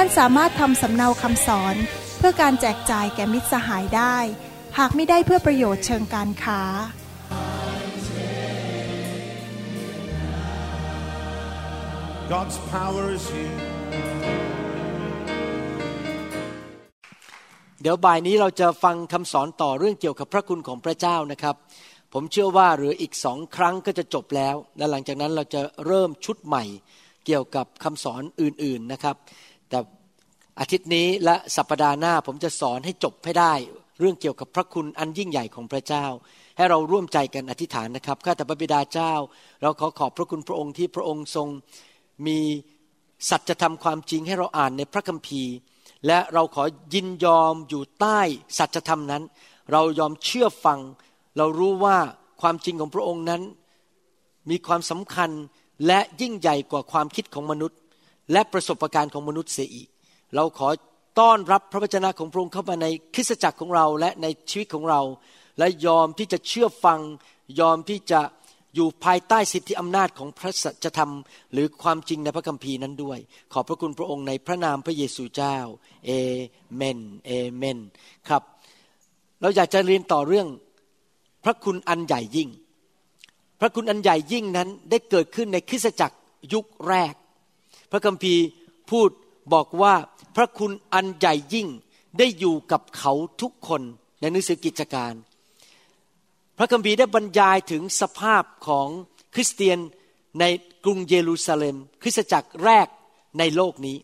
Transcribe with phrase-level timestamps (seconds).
[0.00, 1.76] ท่านสามารถทำสำเนาคำสอน
[2.18, 4.16] เพื่อการแจกจ่ายแก่มิตรสหายได้
[4.78, 6.60] หากไม่ได้เพื่อประโยชน์เชิงการค้า
[12.32, 13.56] God's power is here.
[17.82, 21.56] เดี๋ยวบ่ายนี้เราจะฟังคำสอนต่อเรื่องเกี่ยวกับพระคุณของพระเจ้านะครับ
[22.12, 26.64] ผมเชื่อว่าเหลืออีกสองครั้งก็จะจบแล้ว และหลังจากนั้นเราจะเริ่มชุดใหม่
[27.26, 29.16] เกี่ยวกับคำสอนอื่นๆนะครับ
[29.68, 29.78] แต่
[30.60, 33.54] อาทิตย์นี้และสัปดาห์หน้าผมจะสอนให้จบให้ได้
[34.00, 36.04] เรื่องเกี่ยวกับพระคุณอันยิ่งใหญ่ของพระเจ้า
[36.56, 39.12] ให้เราร่วมใจกันอธิษฐานนะครับข้าแต่พระบิดาเจ้า
[39.62, 41.48] เราขอขอบพระคุณพระองค์ที่พระองค์ทรง
[42.26, 42.38] มี
[43.30, 45.54] สัจธรรมความจริงให้เราอ่านในพระคัมภีร์
[46.06, 48.20] และเราขอยินยอมอยู่ใต้
[48.58, 49.22] สัจธรรมนั้น
[49.72, 50.78] เรายอมเชื่อฟัง
[51.36, 51.98] เรารู้ว่า
[52.40, 53.42] ความจริงของพระองค์นั้น
[54.50, 55.30] มีความสำคัญ
[55.86, 57.78] และยิ่งใหญ่กว่าความคิดของมนุษย์
[58.32, 59.88] และประสบการณ์ของมนุษย์เสียอีก
[60.34, 60.68] เราขอ
[61.20, 65.00] ต้อนรับพระวจนะของพระองค์เข้ามาในคริสตจักรของเราและในชีวิตของเรา
[65.58, 67.00] และยอมที่จะเชื่อฟัง
[67.60, 68.20] ยอมที่จะ
[68.74, 71.12] อยู่ภายใต้สิทธิอำนาจของพระสัจธรรม
[71.52, 73.18] หรือความจริงในพระคัมภีร์นั้นด้วย
[73.52, 75.56] ขอบพระคุณพระองค์ในพระนามพระเยซูเจ้า
[76.06, 76.10] เอ
[76.74, 77.78] เมนเอเมน
[78.28, 78.42] ครับ
[79.40, 80.48] เราอยากจะเรียนต่อเรื่อง
[81.44, 82.48] พระคุณอันใหญ่ยิ่ง
[83.60, 86.16] พระคุณอันใหญ่ยิ่งนั้นได้เกิดขึ้นในคริสตจักร
[86.52, 87.14] ยุคแรก
[87.90, 88.44] พระคัมภีร์
[88.90, 89.10] พูด
[89.52, 89.94] บอกว่า
[90.36, 91.68] พระคุณอันใหญ่ยิ่ง
[92.18, 93.12] ได้อยู่กับเขา
[93.42, 93.82] ทุกคน
[94.20, 95.12] ในหนังสือกิจการ
[96.58, 98.88] พระคัมภีร์ได้บรรยายถึงสภาพของ
[99.34, 99.78] คริสเตียน
[100.40, 100.44] ใน
[100.84, 102.86] กรุงเยรูซาเล็ม คริสตจักรแรก
[103.38, 103.96] ในโลกนี้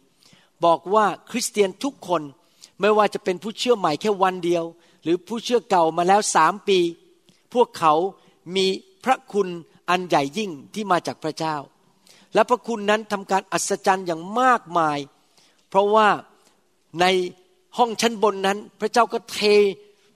[0.65, 2.23] บอกว่าคริสเตียนทุกคน
[2.81, 4.65] ไม่ว่าจะเป็นผู้เชื่อใหม่แค่วันเดียว
[5.03, 6.79] หรือผู้เชื่อเก่ามาแล้วสามปี
[7.55, 7.95] พวกเขา
[8.57, 8.67] มี
[9.05, 9.49] พระคุณ
[9.91, 11.57] อันใหญ่ยิ่งที่มาจากพระเจ้า
[12.35, 14.99] และพระคุณนั้นทำการอัศจรรย์อย่างมากมาย
[15.69, 16.09] เพราะว่า
[17.01, 17.07] ใน
[17.79, 19.41] ห้องชั้นบนนั้น พระเจ้าก็เท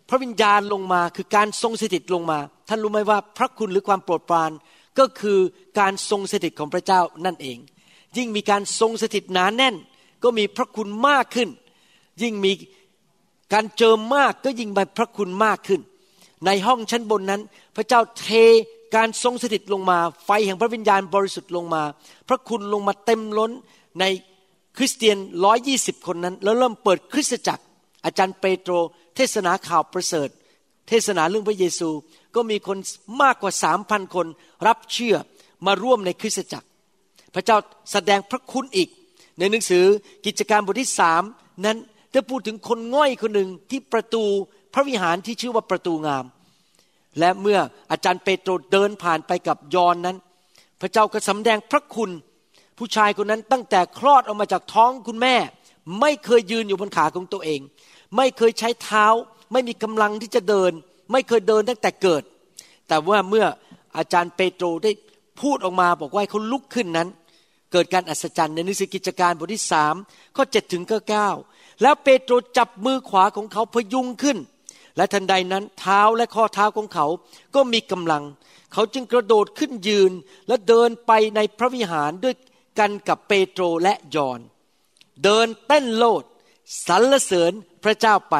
[0.08, 4.50] พระวิญญาณลงมาคือการทรงสถิตลงมา ท่านรู้ไหมว่าพระคุณหรือความโปรดปราน
[4.98, 5.38] ก็คือ
[5.78, 7.58] การทรงสถิตของพระเจ้านั่นเอง
[8.16, 9.74] ยิ่งมีการทรงสถิตหนาแน่น
[10.22, 11.48] ก็มีพระคุณมากขึ้น
[12.22, 12.52] ยิ่งมี
[13.52, 15.80] การเจิมมากก็ยิ่งมีพระคุณมากขึ้น
[16.46, 17.42] ในห้องชั้นบนนั้น
[17.76, 18.28] พระเจ้าเท
[18.96, 21.82] การทรงสถิตลงมา ไฟแห่งพระวิญญาณบริสุทธิ์ลงมา
[22.28, 23.52] พระคุณลงมาเต็มล้น
[24.00, 24.04] ใน
[24.76, 27.64] คริสเตียนร้อยี่สิบคนนั้น แล้วเริ่มเปิดคริสตจักร
[28.04, 28.72] อาจารย์เปโตร
[29.16, 30.28] เทศนาข่าวประเสริฐ
[30.88, 31.90] เทศนาเรื่องพระเยซู
[32.34, 32.78] ก็มีคน
[33.22, 34.26] มากกว่าสามพันคน
[34.66, 35.16] รับเชื่อ
[35.66, 36.68] มาร่วมในคริสตจักร
[37.34, 37.56] พระเจ้า
[37.92, 38.88] แสดงพระคุณอีก
[39.38, 39.84] ในหนังสือ
[40.26, 41.22] กิจการบทที่สาม
[41.64, 41.76] นั้น
[42.12, 44.24] ได้พูดถึงคนง่อยคนหนึ่งที่ประตู
[44.74, 46.24] พระวิหารที่ชื่อว่าประตูงาม
[47.18, 47.58] และเมื่อ
[47.90, 50.16] อาจารย์เปโตรเดินผ่านไปกับยอนนั้น
[50.80, 52.10] พระเจ้าก็สำแดงพระคุณ
[52.78, 55.36] ผู้ชายคนนั้นตั้งแต่คลอดออกมาจากท้องคุณแม่
[56.00, 57.60] ไม่เคยยืนอยู่บนขาของตัวเอง
[58.16, 59.06] ไม่เคยใช้เท้า
[59.52, 60.72] ไม่มีกำลังที่จะเดิน
[61.12, 62.22] ไม่เคยเดินตั้งแต่เกิด
[62.88, 63.46] แต่ว่าเมื่อ
[63.96, 64.92] อาจารย์เปโตรได้
[65.40, 67.08] พูดออกมาบอกว่าให้เขาลุกขึ้นนั้น
[67.72, 69.94] เกิดการอัศจรรย์ในหนังสือกิจการบทที่สาม
[70.36, 71.28] ข้อเจ็ดถึงข้อเก้า
[71.82, 74.38] แล้วเปโตรจับมือขวาของเขาพยุงขึ้น
[74.98, 77.06] และทันใดนั้นเท้าและข้อเท้าของเขา
[77.54, 78.24] ก็มีกำลัง
[78.72, 80.12] เขาจึงกระโดดขึ้นยืน
[80.48, 82.34] และเดินไปในพระวิหารด้วย
[82.78, 84.40] กันกับเปโตรและยอน
[85.24, 86.22] เดินเต้นโลด
[86.86, 87.52] สรรเสริญ
[87.84, 88.36] พระเจ้าไป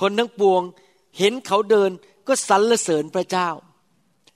[0.00, 0.62] คนทั้งปวง
[1.18, 1.90] เห็นเขาเดิน
[2.26, 3.48] ก็สรรเสริญพระเจ้า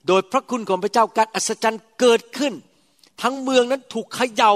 [0.07, 2.55] โดยพระคุณของพระเจ้าการอัศจรรย์เกิดขึ้น
[3.23, 4.55] ทั้งเมืองนั้นถูกเขยา่า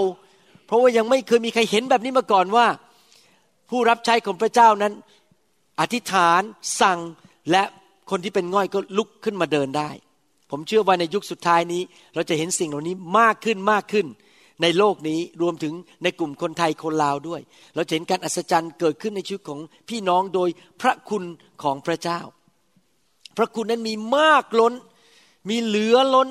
[0.66, 2.66] เพราะว่ายังไม่เคยมีใครเห็นแบบนี้มาก่อนว่า
[3.70, 4.92] ผู้รับใช้ของพระเจ้านั้น
[5.80, 6.42] อธิษฐาน
[6.80, 7.00] สั่ง
[7.50, 7.62] และ
[8.10, 9.90] คนที่เป็นง่อยก็ลุกขึ้นมาเดินได้
[10.50, 11.82] ผมเชื่อว่าในยุคสุดท้ายนี้
[12.14, 14.06] เราจะเห็นสิ่งเหล่านี้มากขึ้นมากขึ้น
[14.62, 17.40] ในโลกนี้รวมถึงในกลุ่มคนไทยคนลาวด้วย
[17.74, 20.48] เราจะเห็นการอัศจรรย์เกิดขึ้นในชีวิตของพี่น้องโดย
[20.80, 21.24] พระคุณ
[21.62, 22.20] ของพระเจ้า
[23.36, 24.74] พระคุณนั้นมีมากล้น
[25.48, 26.28] มีเหลือล้น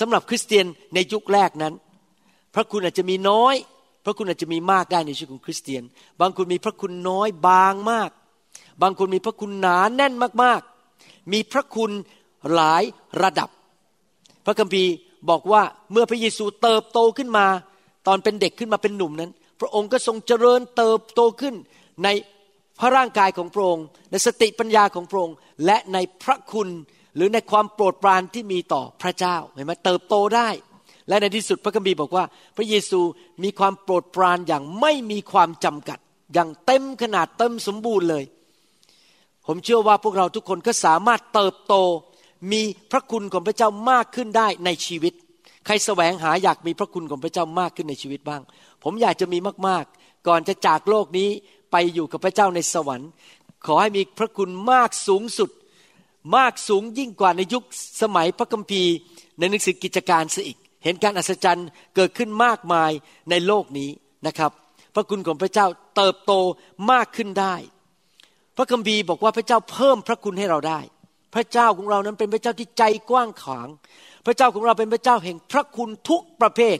[0.00, 1.74] สำหรับคริสเตียนในยุคแรกนั้น
[2.54, 3.54] พระคุณอาจจะมีน้อย
[4.04, 5.82] พระคุณอาจจะมีมากได้ในชีวิตของคริสเตียน
[6.20, 8.10] บางคนมีพระคุณน้อยบางมาก
[8.82, 10.12] บางคนมีพระคุณหนาแน่น
[10.42, 11.90] มากๆ มีพระคุณ
[12.54, 12.82] หลาย
[13.22, 13.48] ระดับ
[14.46, 14.92] พระคัมภีร์
[15.30, 15.62] บอกว่า
[15.92, 17.46] เมื่อพระเยซูเติบโตขึ้นมา
[18.06, 19.30] ตอนเป็นเด็กขึ้นมาเป็นหนุ่มนั้น
[19.60, 21.54] พระองค์ก็ทรงเจริญเติบโตขึ้น
[22.04, 22.08] ใน
[22.80, 25.36] พระร่างกายของพระองค์ ในสติปัญญาของพระองค์
[25.66, 26.68] และในพระคุณ
[27.16, 30.48] หรือในความโปรดปรานที่มีต่อพระเจ้าเห็นไหมเติบโตได้
[31.08, 32.24] และในที่สุดพระคัมภีร์บอกว่า
[32.56, 33.00] พระเยซู
[33.42, 35.98] มีความโปรดปรานอย่างไม่มีความจำกัด
[36.34, 38.24] อย่างเต็มขนาดเต็มสมบูรณ์เลย
[39.52, 41.74] ผมเชื่อว่าพวกเราทุกคนก็สามารถเติบโต
[42.52, 45.14] มีพระคุณของพระเจ้ามากขึ้นได้ในชีวิต
[45.66, 48.42] ใครแสวงหาอยากมีพระคุณของพระเจ้ามากขึ้นในชีวิตบ้าง
[48.82, 49.38] ผมอยากจะมี
[49.68, 51.28] มากๆ ก่อนจะจากโลกนี้
[51.72, 53.10] ไปอยู่กับพระเจ้าในสวรรค์
[53.66, 55.50] ขอให้มีพระคุณมากสูงสุด
[56.36, 57.64] มากสูงยิ่งกว่าในยุค
[58.02, 58.94] สมัยพระคัมภีร์
[59.38, 62.90] ในหนังสือกิจการซะอีก เห็นการอัศจรรย์เกิดขึ้นมากมาย
[63.30, 63.90] ในโลกนี้
[64.26, 64.52] นะครับ
[64.94, 66.32] พระคุณของพระเจ้าเติบโต
[66.90, 67.56] มากขึ้นได้
[68.56, 70.80] พระคัมภีร์บอกว่าพระเจ้าเพิ่มพระคุณให้เราได้
[71.34, 73.68] พระเจ้าของเรานั้นเป็นพระเจ้าที่ใจกว้างขวาง
[74.26, 76.78] พระเจ้าของเราเป็นพระเจ้าแห่งพระคุณทุกประเภท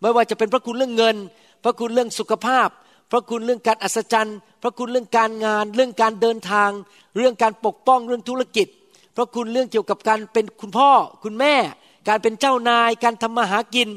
[0.00, 1.16] ไม่ว่าจะเป็นพระคุณเรื่องเงิน
[1.64, 2.68] พระคุณเรื่องสุขภาพ
[3.10, 6.70] พระคุณเรื่องการอัศจรรย์ พระคุณเรื่องการงาน เรื่องการเดินทาง
[7.16, 8.66] เรื่องการปกป้องเรื่องธุรกิจ
[9.16, 10.90] พระคุณเรื่องเกี่ยวกับการเป็นคุณพ่อ
[11.24, 11.54] คุณแม่
[12.08, 13.88] การเป็นเจ้านาย การทำมาหากิน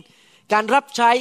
[0.54, 1.12] การรับใช้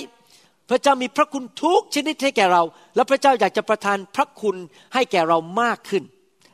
[0.71, 2.63] พระเจ้ามีพระคุณทุกชนิดให้แก่เรา
[2.95, 4.57] และพระเจ้าอยากจะประทานพระคุณ
[4.95, 6.05] ให้แก่เรามากขึ้น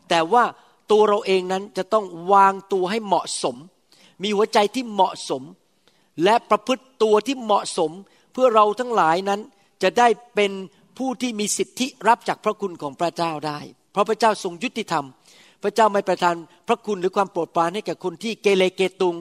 [0.08, 0.44] แต่ว่า
[0.90, 3.56] ตัวเราเองนั้นจะต้องวางตัวให้เหมาะสม
[4.22, 5.42] มีหัวใจที่เหมาะสม
[6.24, 7.90] และประพฤติตัวที่เหมาะสม
[8.32, 9.40] เพื่อเราทั้งหลายนั้น
[9.82, 10.52] จะได้เป็น
[10.98, 13.58] ผู้ที่มีสิทธิรับจากพระคุณของพระเจ้าได้
[13.92, 15.04] เพราะพระเจ้าทรงยุติธรรม
[15.62, 16.36] พระเจ้าไม่ประทาน
[16.68, 19.16] พระคุณหรือความโปรดปรานให้แก่คนที่เกเรเกตุง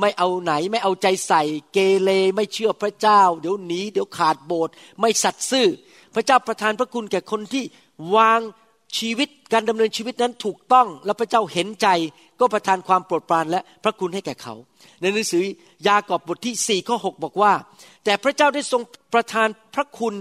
[0.00, 1.42] ไม่เอาไหนไม่เอาใจใส่
[1.72, 5.66] เกเรไม่เชื่อพระเจ้า เดี๋ยวหนีเดี๋ยวขาดโบสถ์ไม่สัตย์ซื่อ
[6.14, 7.64] พระเจ้าประทานพระคุณแก่คนที่
[8.16, 8.40] วาง
[8.98, 11.88] ชีวิตการดำเนินชีวิตนั้นถูกต้องและพระเจ้าเห็นใจ
[12.40, 14.54] ก็ประทานความโปรดปรานและพระคุณให้แก่เขา
[15.00, 15.44] ในหนังสือ
[15.88, 17.52] ยากอบบทที่4ข้อ6บอกว่า
[18.04, 18.82] แต่พระเจ้าได้ทรง
[19.14, 20.14] ประทานพระคุณ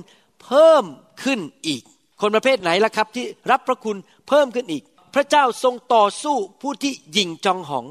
[0.43, 0.83] เพิ่ม
[1.23, 1.81] ขึ้นอีก
[2.21, 3.97] คนประเภทไหนล่ะครับที่รับพระคุณ
[4.27, 4.83] เพิ่มขึ้นอีก
[5.15, 7.85] พระเจ้าทรงต่อสู้ผู้ที่ยิงจองหอง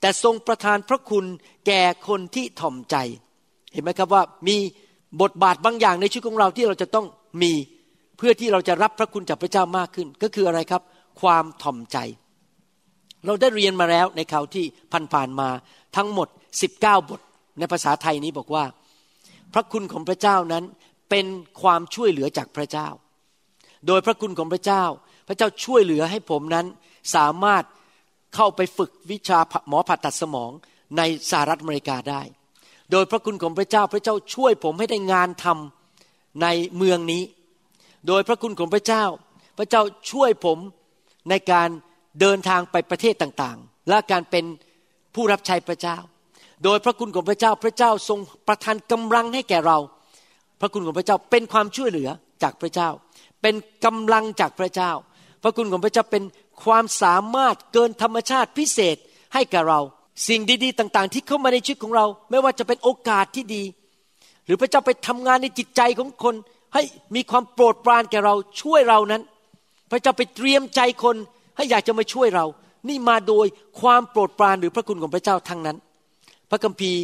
[0.00, 1.24] แต่ทรงประทานพระคุณ
[1.66, 2.96] แก่คนที่ถ่อมใจ
[3.72, 4.56] เห็นไหมครับว่ามี
[5.22, 7.06] บทบาทบางอย่างในชีวิตของเราที่เราจะต้อง
[7.42, 7.52] มี
[8.16, 10.82] เพื่อที่เราจะรับพระคุณจากพระเจ้ามากขึ้น ก็คืออะไรครับ
[11.20, 11.98] ความถ่อมใจ
[13.26, 14.64] เราได้เรียนมาแล้วในข่าวที่
[15.14, 15.48] ผ่านๆมา
[15.96, 16.28] ทั้งหมด
[16.68, 17.20] 19 บท
[17.58, 18.64] ในภาษาไทยนี้บอกว่า
[19.54, 20.64] พระคุณของพระเจ้านั้น
[21.10, 21.26] เป็น
[21.62, 22.88] ความช่วยเหลือจากพระเจ้า
[23.86, 24.84] โดยพระคุณของพระเจ้า
[25.28, 26.66] พระเจ้าช่วยเหลือให้ผมนั้น
[27.14, 27.64] สามารถ
[28.36, 29.38] เข้าไปฝึกวิชา
[29.68, 30.50] หมอผ่าตัดสมอง
[30.96, 32.22] ในสหรัฐอเมริกาได้
[32.92, 36.46] โดยพระคุณของพระเจ้าพระเจ้าช่วยผมให้ได้งานทำใน
[36.76, 37.22] เมืองนี้
[38.06, 39.04] โดยพระคุณของพระเจ้า
[39.58, 40.58] พระเจ้าช่วยผม
[41.30, 41.68] ในการ
[42.20, 44.44] เดินทางไปประเทศต่างๆ และการเป็น
[45.14, 45.96] ผู้รับใช้พระเจ้า
[46.64, 48.18] โดยพระคุณของพระเจ้าพระเจ้าทรง
[48.48, 49.78] ประทานกำลังให้แก่เรา
[50.60, 52.08] พระคุณของพระเจ้าเป็นความช่วยเหลือ
[52.42, 52.88] จากพระเจ้า
[53.42, 53.54] เป็น
[53.84, 54.92] กำลังจากพระเจ้า
[55.42, 56.22] พระคุณของพระเจ้าเป็น
[56.64, 58.96] ความสามารถเกินธรรมชาติพิเศษ
[59.34, 59.80] ให้แก่เรา
[60.28, 63.62] สิ่งดีๆ ต่างๆ ที่เข้ามาในชีวิตของเรา ไม่ว่าจะเป็นโอกาสที่ดี
[64.44, 66.34] หรือพระเจ้าไปทำงานในจิตใจของคน
[66.74, 66.82] ให้
[67.14, 69.22] มีความโปรดปรานแก่เราช่วยเรานั้น
[69.90, 71.16] พระเจ้าไปเตรียมใจคน
[71.56, 72.46] ให้อยากจะมาช่วยเรา
[72.88, 73.46] นี่มาโดย
[73.80, 75.76] ความโปรดปรานหรือพระคุณของพระเจ้าทั้งนั้น
[76.50, 77.00] พระคัมภีร์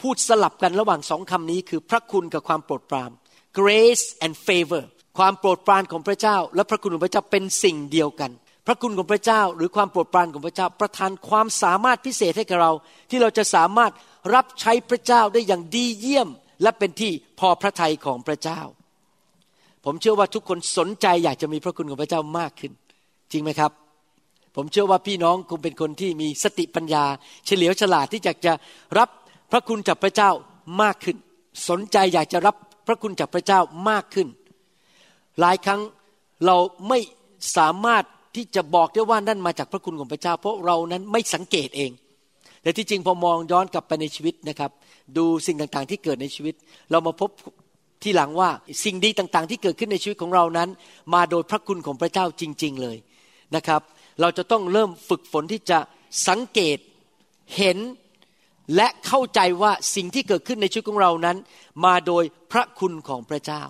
[0.00, 3.10] พูดสลับกันระหว่างสองคำนี้คือพระคุณกับความโปรดปราน
[3.58, 4.82] grace and favor
[5.18, 8.30] ความโปรดปรานของพระเจ้า และพระคุณของพระเจ้าเป็นสิ่งเดียวกัน
[8.70, 12.72] ระคุณของพระเจ้าหรือความโปรดปรานของพระเจ้าประทานความสามารถพิเศษให้กับเรา
[13.10, 13.92] ที่เราจะสามารถ
[14.34, 16.28] รับใช้พระเจ้าได้อย่างดีเยี่ยม
[16.62, 18.60] และเป็นที่พอพระทัยของพระเจ้า
[19.84, 22.72] ผมเชื่อว่าทุกคนสนใจอยากจะมีพระคุณของพระเจ้ามากขึ้น
[23.32, 23.72] จริงไหมครับ
[24.56, 27.04] ผมเชื่อว่าพี่น้องคงเป็นคนที่มีสติปัญญา
[27.46, 28.52] เฉลียวฉลาดที่อยากจะ
[28.98, 29.08] รับ
[29.52, 30.30] พระคุณจากพระเจ้า
[30.82, 31.16] มากขึ้น
[31.68, 34.28] สนใจอยากจะรับพระคุณจากพระเจ้ามากขึ้น
[35.40, 35.80] หลายครั้ง
[36.46, 36.56] เรา
[36.88, 36.98] ไม่
[37.56, 41.90] สามารถ ที่จะบอกได้ว่านั่นมาจากพระคุณของพระเจ้า เพราะเรานั้นไม่สังเกตเอง
[42.62, 44.70] แต่ที่จริงพอมองย้อนกลับไปในชีวิตนะครับ
[45.16, 46.54] ดูสิ่งต่างๆที่เกิดในชีวิต
[46.90, 47.30] เรามาพบ
[48.02, 48.50] ที่หลังว่า
[48.84, 50.68] สิ่งดีต่างๆ ที่เกิดขึ้นในชีวิตของเรานั้น
[51.14, 52.96] มาโดยพระคุณของพระเจ้าจริง ๆเลย
[53.56, 53.80] นะครับ
[54.20, 55.78] เราจะต้องเริ่มฝึกฝนที่จะ
[56.28, 56.78] สังเกต
[57.56, 57.78] เห็น
[58.76, 61.36] และเข้าใจว่าสิ่งที่เกิดขึ้นในชีวิตของเรานั้น
[61.84, 63.62] มาโดยพระคุณของพระเจ้า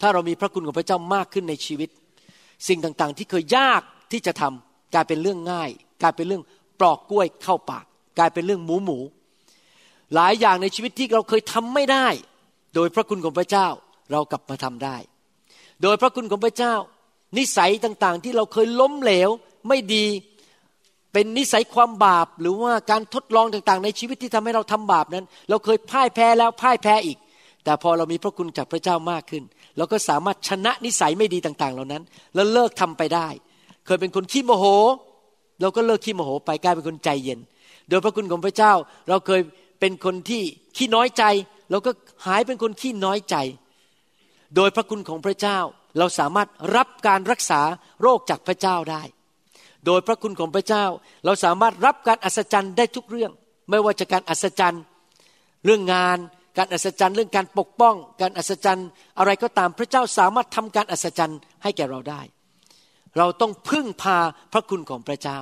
[0.00, 1.88] ถ้าเรามีพระคุณของพระเจ้ามากขึ้นในชีวิต
[2.68, 5.70] สิ่งต่างๆ ที่เคยยากที่จะทำกลายเป็นเรื่องง่าย
[6.02, 6.42] กลายเป็นเรื่อง
[6.80, 7.84] ปลอกกล้วยเข้าปาก
[8.18, 8.98] กลายเป็นเรื่องหมูหมู
[10.14, 12.06] หลายอย่างในชีวิตที่เราเคยทำไม่ได้
[12.74, 13.68] โดยพระคุณของพระเจ้า
[14.12, 14.96] เรากลับมาทำได้
[15.82, 16.74] โดยพระคุณของพระเจ้า
[17.38, 19.30] นิสัยต่างๆ ที่เราเคยล้มเหลว
[19.68, 20.06] ไม่ดี
[21.12, 27.18] เป็นนิสัยความบาปหรือว่าการทดลองต่างๆ ในชีวิตที่ทำให้เราทำบาปนั้น เราเคยพ่ายแพ้แล้วพ่ายแพ้อีก
[27.64, 29.42] แต่พอเรามีพระคุณจากพระเจ้ามากขึ้น
[29.76, 32.02] เราก็สามารถชนะนิสัยไม่ดีต่าง ๆ เหล่านั้น
[32.34, 33.28] แล้วเลิกทำไปได้
[33.86, 34.64] เคยเป็นคนขี้โมโห
[35.60, 37.40] เราก็เลิกขี้โมโหไปกลายเป็นคนใจเย็น
[37.88, 38.72] โดยพระคุณของพระเจ้า
[39.08, 39.40] เราเคย
[39.80, 40.42] เป็นคนที่
[40.76, 41.24] ขี้น้อยใจ
[41.70, 41.90] เราก็
[42.26, 43.36] หายเป็นคนขี้น้อยใจ
[44.56, 45.58] โดยพระคุณของพระเจ้า
[45.98, 47.60] เราสามารถรับการรักษา
[48.02, 49.02] โรคจากพระเจ้าได้
[49.86, 50.84] โดยพระคุณของพระเจ้า
[51.24, 53.32] เราสามารถรับการอัศจรรย์ได้ทุกเรื่อง
[53.70, 54.82] ไม่ว่าจะการอัศจรรย์
[55.64, 56.18] เรื่องงาน
[56.56, 62.20] การอัศจรรย์เรื่องการปกป้อง การอัศจรรย์อะไรก็ตามพระเจ้าสามารถทำการอัศจรรย์ให้แก่เราได้
[63.18, 64.18] เราต้องพึ่งพา
[64.52, 65.38] พระคุณของพระเจ้า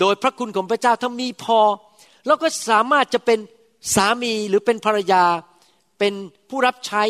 [0.00, 1.60] โดยพระคุณของพระเจ้าถ้ามีพอ
[2.26, 3.38] เราก็สามารถจะเป็น
[3.94, 5.24] สามีหรือเป็นภรรยา
[5.98, 6.12] เป็น
[6.48, 7.02] ผู้รับใช้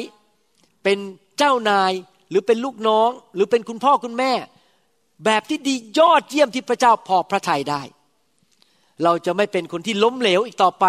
[0.85, 0.99] เป็น
[1.39, 1.93] เจ้านาย
[2.31, 4.33] หรือเป็นลูกน้อง หรือเป็นคุณพ่อคุณแม่
[5.25, 7.83] แบบที่ดียอดเยี่ยมที่พระเจ้าพอพระทัยได้
[9.05, 10.85] เราจะไม่เป็นคนที่ล้มเหลวอีกต่อไป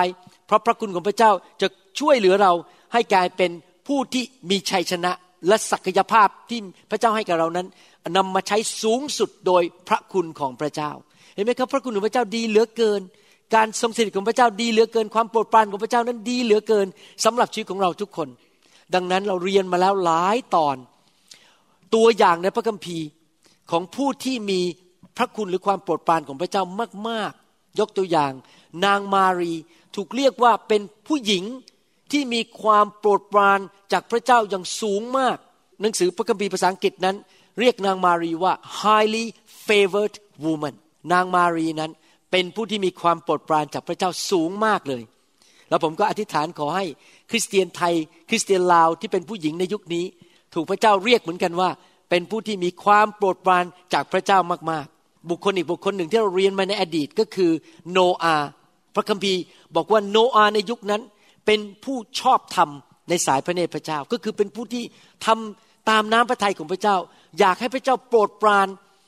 [0.50, 1.68] เพราะพระคุณของพระเจ้าจะ
[2.00, 2.54] ช่วยเหลือเรา
[2.94, 3.52] ให้กลายเป็น
[3.88, 5.12] ผู้ที่มีชัยชนะ
[5.48, 6.60] และศักยภาพที่
[6.92, 7.68] พระเจ้าให้กับเรานั้น
[8.18, 10.92] นำมาใช้สูงสุดโดยพระคุณของพระเจ้า
[11.36, 13.02] เห็นไหมครับ พระคุณของพระเจ้าดีเหลือเกิน
[13.56, 16.88] การทรงสถิตของพระเจ้าดีเหลือเกิน ความโปรดปรานของพระเจ้านั้นดีเหลือเกิน
[17.26, 18.28] สำหรับชีวิตของเราทุกคน
[18.94, 20.78] ดังนั้นเราเรียนมาแล้วหลายตอน
[21.96, 23.08] ตัวอย่างในพระคัมภีร์
[23.72, 24.60] ของผู้ที่มี
[25.18, 26.64] พระคุณหรือความโปรดปรานของพระเจ้า
[27.10, 28.32] มาก ๆ ยกตัวอย่าง
[28.86, 29.54] นางมารี
[29.96, 31.44] ถูกเรียกว่าเป็นผู้หญิง
[32.12, 33.60] ที่มีความโปรดปราน
[33.92, 35.38] จากพระเจ้าอย่างสูงมาก
[35.82, 37.16] หนังสือพระคัมภีร์ภาษาอังกฤษนั้น
[37.60, 39.26] เรียกนางมารีว่า highly
[39.68, 40.76] favored woman
[41.12, 41.92] นางมารีนั้น
[42.32, 45.04] เป็นผู้ที่มีความโปรดปรานจากพระเจ้าสูงมากเลย
[45.70, 46.86] แล้วผมก็อธิษฐานขอให้
[47.30, 47.94] คริสเตียนไทย
[48.30, 50.06] คริสเตียนลาวที่เป็นผู้หญิงในยุคนี้
[50.54, 51.70] ถูกพระเจ้าเรียกเหมือนกันว่า
[52.10, 54.40] เป็นผู้ที่มีความโปรดปรานจากพระเจ้า
[54.72, 57.52] มากๆ บุคคลอีกบุคคลหนึ่งที่เราเรียนมาในอดีตก็คือ
[57.92, 58.36] โนอา
[58.96, 59.42] พระคัมภีร์
[59.76, 61.02] บอกว่าโนอาในยุคนั้น
[61.46, 62.70] เป็นผู้ชอบธรรม
[63.10, 64.84] ในสายพระเนตรพระเจ้า ก็คือเป็นผู้ที่
[65.26, 66.96] ทำตามน้ำพระทัยของพระเจ้า
[67.40, 68.68] อยากให้พระเจ้าโปรดปราน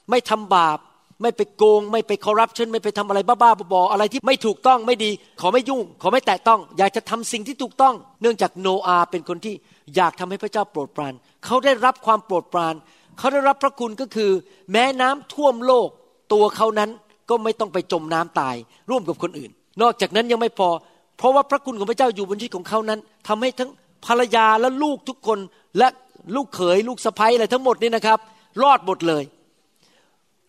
[0.09, 0.77] ไม่ทำบาป
[1.21, 5.11] ไม่ไปโกง ไม่ไปคอร์รัปชันไม่ไปทำอะไรบ้าๆบอๆอะไรที่ไม่ถูกต้องไม่ดี
[5.41, 9.55] ขอไม่ยุ่ง ขอไม่แตะต้อง อยากจะทำสิ่งที่ถูกต้อง เนื่องจากโนอาเป็นคนที่
[9.95, 11.13] อยากทำให้พระเจ้าโปรดปราน
[11.45, 12.75] เขาได้รับความโปรดปราน
[13.17, 14.31] เขาได้รับพระคุณก็คือ
[14.71, 15.89] แม้น้ำท่วมโลก
[16.33, 16.89] ตัวเขานั้น
[17.29, 18.55] ก็ไม่ต้องไปจมน้ำตาย
[18.89, 20.69] ร่วมกับคนอื่น นอกจากนั้นยังไม่พอ
[21.17, 23.69] เพราะว่าพระคุณของพระเจ้าอยู่บนชีวิตของเขานั้นทำให้ทั้ง
[24.05, 25.39] ภรรยาและลูกทุกคน
[25.77, 25.87] และ
[26.35, 28.19] ลูกเขยลูกสะใภ้อะไรทั้งหมดนี่นะครับ
[28.61, 29.23] รอดหมดเลย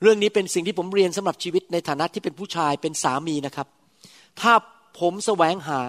[0.02, 3.66] เรื่องนี้เป็นสิ่งที่ผมเรียนสำหรับชีวิตในฐานะที่เป็นผู้ชายเป็นสามีนะครับ
[4.40, 4.52] ถ้า
[5.00, 5.80] ผมแสวงหา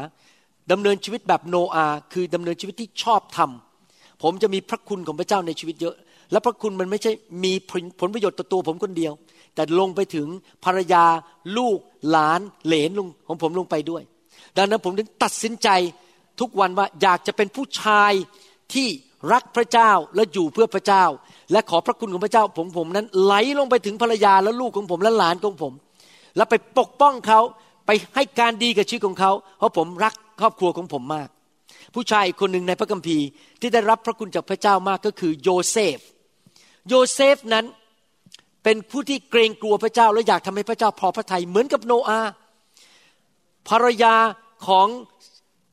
[0.71, 5.95] ดำเนินชีวิตแบบโนอาคือดำเนินชีวิตที่ชอบทำผมจะมีพระคุณของพระเจ้าในชีวิตเยอะ
[6.31, 7.11] และพระคุณมันไม่ใช่
[7.43, 7.51] มี
[7.99, 9.13] ผลประโยชน์ต่อตัวผมคนเดียว
[9.55, 10.27] แต่ลงไปถึง
[10.65, 11.05] ภรรยา
[11.57, 11.79] ลูก
[12.10, 14.03] หลานเหลนลงของผมลงไปด้วย
[14.57, 15.69] ดังนั้นผมถึงตัดสินใจ
[16.39, 18.12] ทุกวันว่าอยากจะเป็นผู้ชาย
[18.74, 18.88] ที่
[19.33, 21.03] รักพระเจ้าและอยู่เพื่อพระเจ้า
[21.51, 25.74] และขอพระคุณของพระเจ้าผมผมนั้นไหลลงไปถึงภรรยาและลูกของผมและหลานของผม
[26.36, 27.39] แล้วไปปกป้องเขา
[27.86, 31.29] ไปให้การดีกับชีวิตของเขา เพราะผมรักครอบครัวของผมมาก
[31.95, 33.25] ผู้ชายคนหนึ่งในพระคัมภีร์
[33.62, 35.98] ที่ได้รับพระคุณจากพระเจ้ามากก็คือโยเซฟ
[36.89, 37.65] โยเซฟนั้น
[38.63, 42.19] เป็นผู้ที่เกรงกลัวพระเจ้า และอยากทำให้พระเจ้าพอพระทัยเหมือนกับโนอาห์
[43.70, 44.15] ภรรยา
[44.67, 44.88] ของ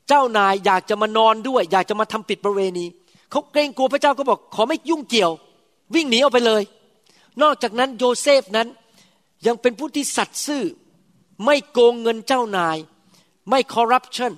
[0.09, 2.87] เจ้านายอยากจะมานอนด้วย อยากจะมาทำผิดประเวณี
[3.31, 5.33] เขาเกรงกลัวพระเจ้าก็บอก ขอไม่ยุ่งเกี่ยว
[5.95, 6.63] วิ่งหนีออกไปเลย
[7.43, 8.69] นอกจากนั้นโยเซฟนั้น
[9.47, 10.65] ยังเป็นผู้ที่สัตย์ซื่อ
[11.45, 12.77] ไม่โกงเงินเจ้านาย
[13.51, 14.33] ไม่คอร์รัปชัน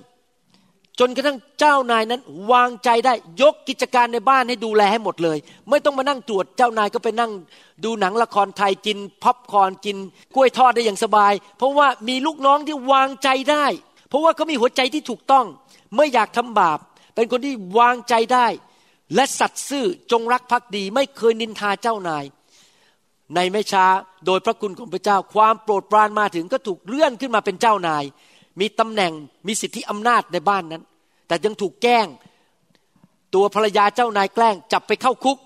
[0.99, 2.21] จนกระทั่งเจ้านายนั้น
[2.51, 5.37] วางใจได้ยกกิจการในบ้านให้ดูแลให้หมดเลย
[5.69, 7.31] ไม่ต้องมานั่งตรวจเจ้านายก็ไปนั่ง
[7.83, 9.97] ดูหนังละครไทยกินพับคอนกิน
[10.35, 13.65] กล้วยทอดได้อย่างสบาย เพราะว่ามีลูกน้องที่วางใจได้
[14.09, 15.45] เพราะว่าเขามีหัวใจที่ถูกต้อง
[15.95, 16.79] ไม่อยากทำบาป
[17.15, 18.47] เป็นคนที่วางใจได้
[19.15, 22.25] และสัตย์ซื่อจงรักภักดี ไม่เคยนินทาเจ้านาย
[23.35, 23.85] ในไม่ช้า
[24.25, 28.03] โดยพระคุณของพระเจ้าความโปรดปรานมาถึงก็ถูกเลื่อนขึ้นมาเป็นเจ้านาย
[28.59, 29.13] มีตำแหน่ง
[29.47, 30.83] มีสิทธิอำนาจในบ้านนั้น
[31.27, 32.07] แต่ยังถูกแกล้ง
[33.35, 35.37] ตัวภรรยาเจ้านายแกล้ง จับไปเข้าคุก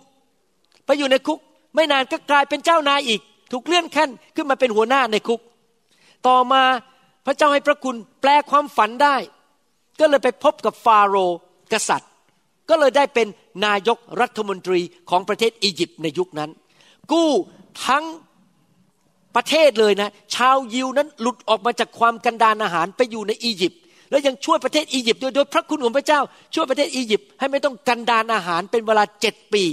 [0.85, 1.39] ไปอยู่ในคุก
[1.75, 3.21] ไม่นานก็กลายเป็นเจ้านายอีก
[3.51, 5.41] ถูกเลื่อนขั้นขึ้นมาเป็นหัวหน้าในคุก
[6.27, 6.63] ต่อมา
[7.25, 9.15] พระเจ้าให้พระคุณแปลความฝันได้
[9.99, 11.37] ก็เลยไปพบกับฟาโรห์
[11.73, 12.11] กษัตริย์
[12.69, 13.27] ก็เลยได้เป็น
[13.65, 16.49] นายกรัฐมนตรีของประเทศอียิปต์ในยุคนั้น
[17.11, 17.29] กู้
[17.85, 18.05] ทั้ง
[19.37, 23.79] ประเทศเลยนะ ชาวยิวนั้นหลุดออกมาจากความกันดานอาหารไปอยู่ในอียิปต์
[24.09, 26.21] แล้วยังช่วยประเทศอียิปต์ด้วยโดยพระคุณของพระเจ้า
[26.53, 29.63] ช่วยประเทศอียิปต์ให้ไม่ต้องกันดานอาหารเป็นเวลาเจ็ดปี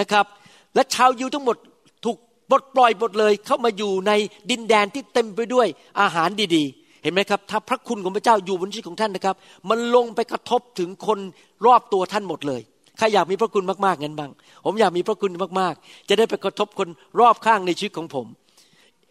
[0.00, 0.26] นะครับ
[0.74, 1.56] และชาวยิวทั้งหมด
[2.04, 2.16] ถูก
[2.50, 4.12] ปลดปล่อยหมดเลยเข้ามาอยู่ใน
[4.50, 5.66] ดินแดนที่เต็มไปด้วย
[6.00, 9.36] อาหารดีๆ เห็นไหมครับ ถ้าพระคุณของพระเจ้าอยู่บนชีวิตของท่านนะครับ
[9.70, 11.18] มันลงไปกระทบถึงคน
[11.66, 12.60] รอบตัวท่านหมดเลย
[12.98, 14.30] ใครอยากมีพระคุณมากๆงั้นบ้าง
[14.64, 16.88] ผมอยากมีพระคุณมากๆ จะได้ไปกระทบคน
[17.20, 18.26] รอบข้างในชีวิตของผม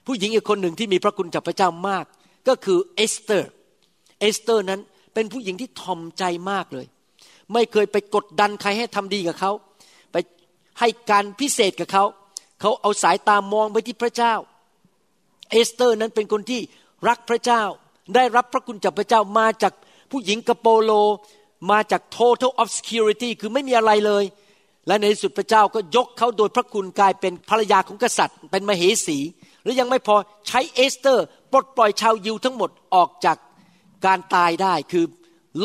[0.05, 2.05] ผู้หญิงอีกคนหนึ่งที่มีพระคุณจากพระเจ้ามาก
[2.47, 3.49] ก็คือเอสเตอร์
[4.19, 4.81] เอสเตอร์นั้น
[5.13, 6.85] เป็นผู้หญิงที่ถ่อมใจมากเลย
[7.53, 9.51] ไม่เคยไปกดดันใครให้ทำดีกับเขา
[10.11, 10.15] ไป
[10.79, 12.03] ให้การพิเศษกับเขา
[12.61, 14.33] เขาเอาสายตามองไปที่พระเจ้า
[15.51, 16.61] เอสเตอร์นั้นเป็นคนที่
[17.07, 17.61] รักพระเจ้า
[18.15, 19.73] ได้รับพระคุณจากพระเจ้ามาจาก
[20.11, 20.91] ผู้หญิงกระโปโล
[21.71, 24.23] มาจาก total obscurity คือไม่มีอะไรเลย
[24.87, 29.17] และในที่สุดพระเจ้าก็ยกเขาโดยพระคุณกลายเป็นภรรยาของกษัตริย์ เป็นมเหสี
[29.65, 30.15] และยังไม่พอ
[30.47, 33.37] ใช้เอสเตอร์ ปลดปล่อยชาวยิวทั้งหมดออกจาก
[34.05, 35.05] การตายได้คือ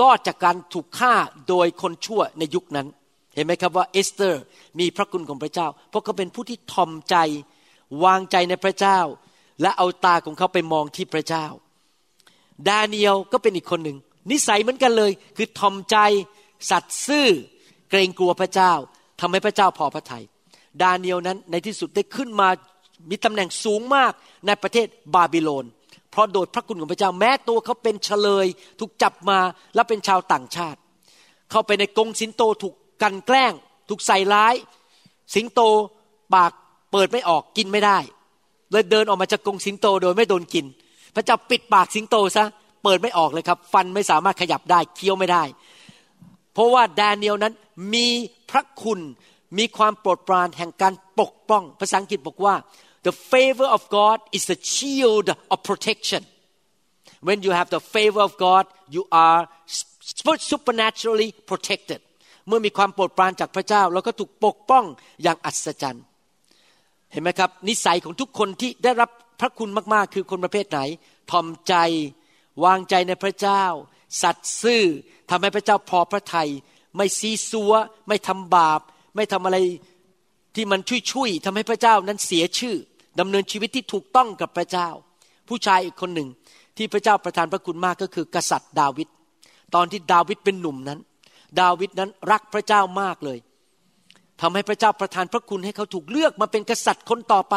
[0.00, 1.14] รอดจากการถูกฆ่า
[1.48, 2.86] โดยคนชั่วในยุคนั้น
[3.34, 4.40] เห็นไหมครับว่าเอสเตอร์
[4.78, 7.16] มีพระคุณของพระเจ้า เพราะเขาเป็นผู้ที่ถ่อมใจ
[8.04, 8.98] วางใจในพระเจ้า
[9.62, 11.46] และเอาตาของเขาไปมองที่พระเจ้า
[12.68, 13.98] ดาเนียลก็เป็นอีกคนหนึ่ง
[14.30, 15.96] นิสัยเหมือนกันเลย คือถ่อมใจ
[16.70, 17.28] สัตย์ซื่อ
[17.90, 18.72] เกรงกลัวพระเจ้า
[19.20, 20.24] ทำให้พระเจ้าพอพระทัย
[20.82, 22.48] ดาเนียลนั้นในที่สุดได้ขึ้นมา
[23.08, 24.12] มีตำแหน่งสูงมาก
[24.46, 25.64] ในประเทศบาบิโลน
[26.10, 28.46] เพราะโดยพระคุณของพระเจ้าแม้ตัวเขาเป็นเฉลย
[28.80, 29.38] ถูกจับมา
[29.74, 30.78] และเป็นชาวต่างชาติ
[31.50, 33.52] เข้าไปในกรงสิงโตถูกกันแกล้ง
[33.88, 34.54] ถูกใส่ร้าย
[35.34, 35.60] สิงโต
[36.34, 36.52] ปาก
[36.92, 37.98] เปิดไม่ออกกินไม่ได้
[38.70, 40.64] เลยเดินออกมาจากกรงสิงโตโดยไม่โดนกิน
[41.14, 42.44] พระเจ้าปิดปากสิงโตซะ
[42.82, 45.42] เปิดไม่ออกเลยครับ ฟันไม่สามารถขยับได้เคี้ยวไม่ได้
[46.52, 47.54] เพราะว่าดาเนียลนั้น
[47.94, 48.06] มี
[48.50, 49.00] พระคุณ
[49.58, 52.54] มีความโปรดปรานแห่งการปกป้อง ภาษาอังกฤษบอกว่า
[53.08, 56.22] the favor of God is the shield of protection
[57.26, 58.64] when you have the favor of God
[58.94, 59.40] you are
[60.52, 62.00] supernaturally protected
[62.48, 64.84] เมื่อมีความโปรดปรานจากพระเจ้าเราก็ถูกปกป้อง
[65.22, 66.04] อย่างอัศจรรย์
[67.12, 70.80] เห็นไหมครับ นิสัยของทุกคนที่ได้รับพระคุณมากๆ คือคนประเภทไหน
[71.30, 71.74] ทอมใจ
[72.64, 73.64] วางใจในพระเจ้า
[74.22, 74.84] สัตย์ซื่อ
[75.30, 76.48] ทำให้พระเจ้าพอพระทยัย
[76.96, 77.72] ไม่ซีซัว
[78.08, 78.80] ไม่ทำบาป
[79.16, 79.58] ไม่ทำอะไร
[80.54, 80.80] ที่มัน
[81.12, 82.76] ช่วยๆทำให้พระเจ้านั้นเสียชื่อ
[83.18, 84.88] ดำเนินชีวิตที่ถูกต้องกับพระเจ้า
[85.48, 86.28] ผู้ชายอีกคนหนึ่ง
[86.76, 89.08] ที่พระเจ้าประทานพระคุณมากก็คือกษัตริย์ดาวิด
[89.74, 91.00] ตอนที่ดาวิดเป็นหนุ่มนั้น
[91.60, 93.38] ดาวิดนั้นรักพระเจ้ามากเลย
[94.40, 97.54] ทำให้พระเจ้าประทานพระคุณให้เขาถูกเลือกมาเป็นกษัตริย์คนต่อไป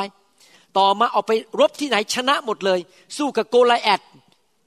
[0.78, 2.80] ต่อมาออกไปรบที่ไหนชนะหมดเลย
[3.18, 4.02] สู้กับโกลาแอด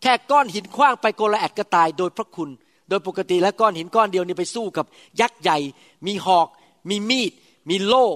[0.03, 2.51] แค่ก้อนหินคว้างไปโกลาแอดก็ตายโดยพระคุณ
[2.88, 4.87] โดยปกติแล้วก้อนหินก้อนเดียวนี่ไปสู้กับ
[5.20, 5.59] ยักษ์ใหญ่
[6.07, 6.49] มีหอก
[6.88, 7.33] มีมีด
[7.68, 8.07] มีโล่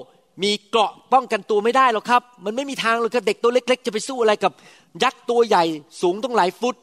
[0.42, 4.52] มีเกราะป้องกันตัวไม่ได้หรอกครับ มันไม่มีทางเลยก็เด็กตัวเล็ก ๆ จะไปสู้อะไรกับ
[5.02, 5.64] ยักษ์ตัวใหญ่
[6.00, 6.74] สูงต้องหลายฟุต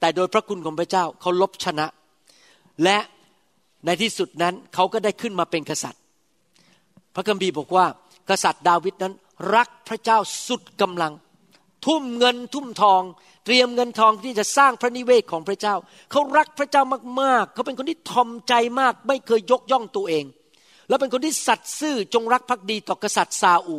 [0.00, 1.86] แต่โดยพระคุณของพระเจ้าเขาลบชนะ
[2.84, 2.98] และ
[3.84, 6.00] ในที่สุดนั้นเขาก็ได้ขึ้นมาเป็นกษัตริย์
[7.14, 7.86] พระคัมภีร์บอกว่า
[8.30, 9.14] กษัตริย์ดาวิดนั้น
[9.54, 11.12] รักพระเจ้าสุดกำลัง
[11.86, 13.02] ทุ่มเงินทุ่มทอง
[13.44, 15.74] เตรียมเงินทองที่จะสร้างพระนิเวศของพระเจ้า
[16.10, 16.82] เขารักพระเจ้า
[17.20, 20.24] มากๆ เขาเป็นคนที่ทอมใจมาก ไม่เคยยกย่องตัวเอง
[20.88, 23.78] แล้วเป็นคนที่สัตย์ซื่อจงรักภักดีต่อกษัตริย์ซาอู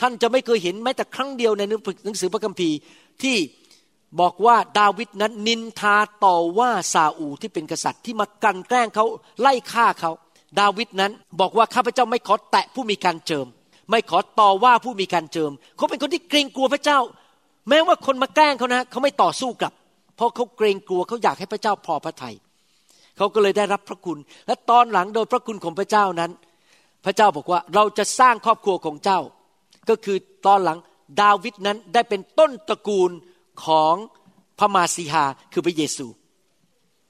[0.00, 1.62] ท่านจะไม่เคยเห็นแม้แต่ครั้งเดียวใน
[2.04, 2.76] หนังสือพระคัมภีร์
[3.22, 3.36] ที่
[4.20, 9.04] บอกว่าดาวิดนั้นนินทาต่อว่าซาอูที่เป็นกษัตริย์ที่มากันแกล้งเขา
[9.40, 10.10] ไล่ฆ่าเขา
[10.60, 13.46] ดาวิดนั้นบอกว่าข้าพเจ้าไม่ขอแตะผู้มีการเจิม
[13.90, 16.98] ไม่ขอต่อว่าผู้มีการเจิม เขาเป็นคนที่เกรงกลัวพระเจ้า
[17.68, 19.72] แม้ว่าคนมาแกล้งเขานะเขาไม่ต่อสู้กลับ
[20.16, 22.34] เพราะเขาเกรงกลัวเขาอยากให้พระเจ้าพอพระทยัย
[23.16, 26.30] เขาก็เลยได้รับพระคุณ และตอนหลังโดยพระคุณของพระเจ้านั้น
[27.04, 29.20] พระเจ้าบอกว่าเราจะสร้างครอบครัวของเจ้า
[29.88, 30.78] ก็คือตอนหลัง
[31.22, 33.10] ดาวิดนั้นได้เป็นต้นตระกูล
[33.64, 33.94] ของ
[34.58, 36.06] พระมาสีหาคือพระเยซู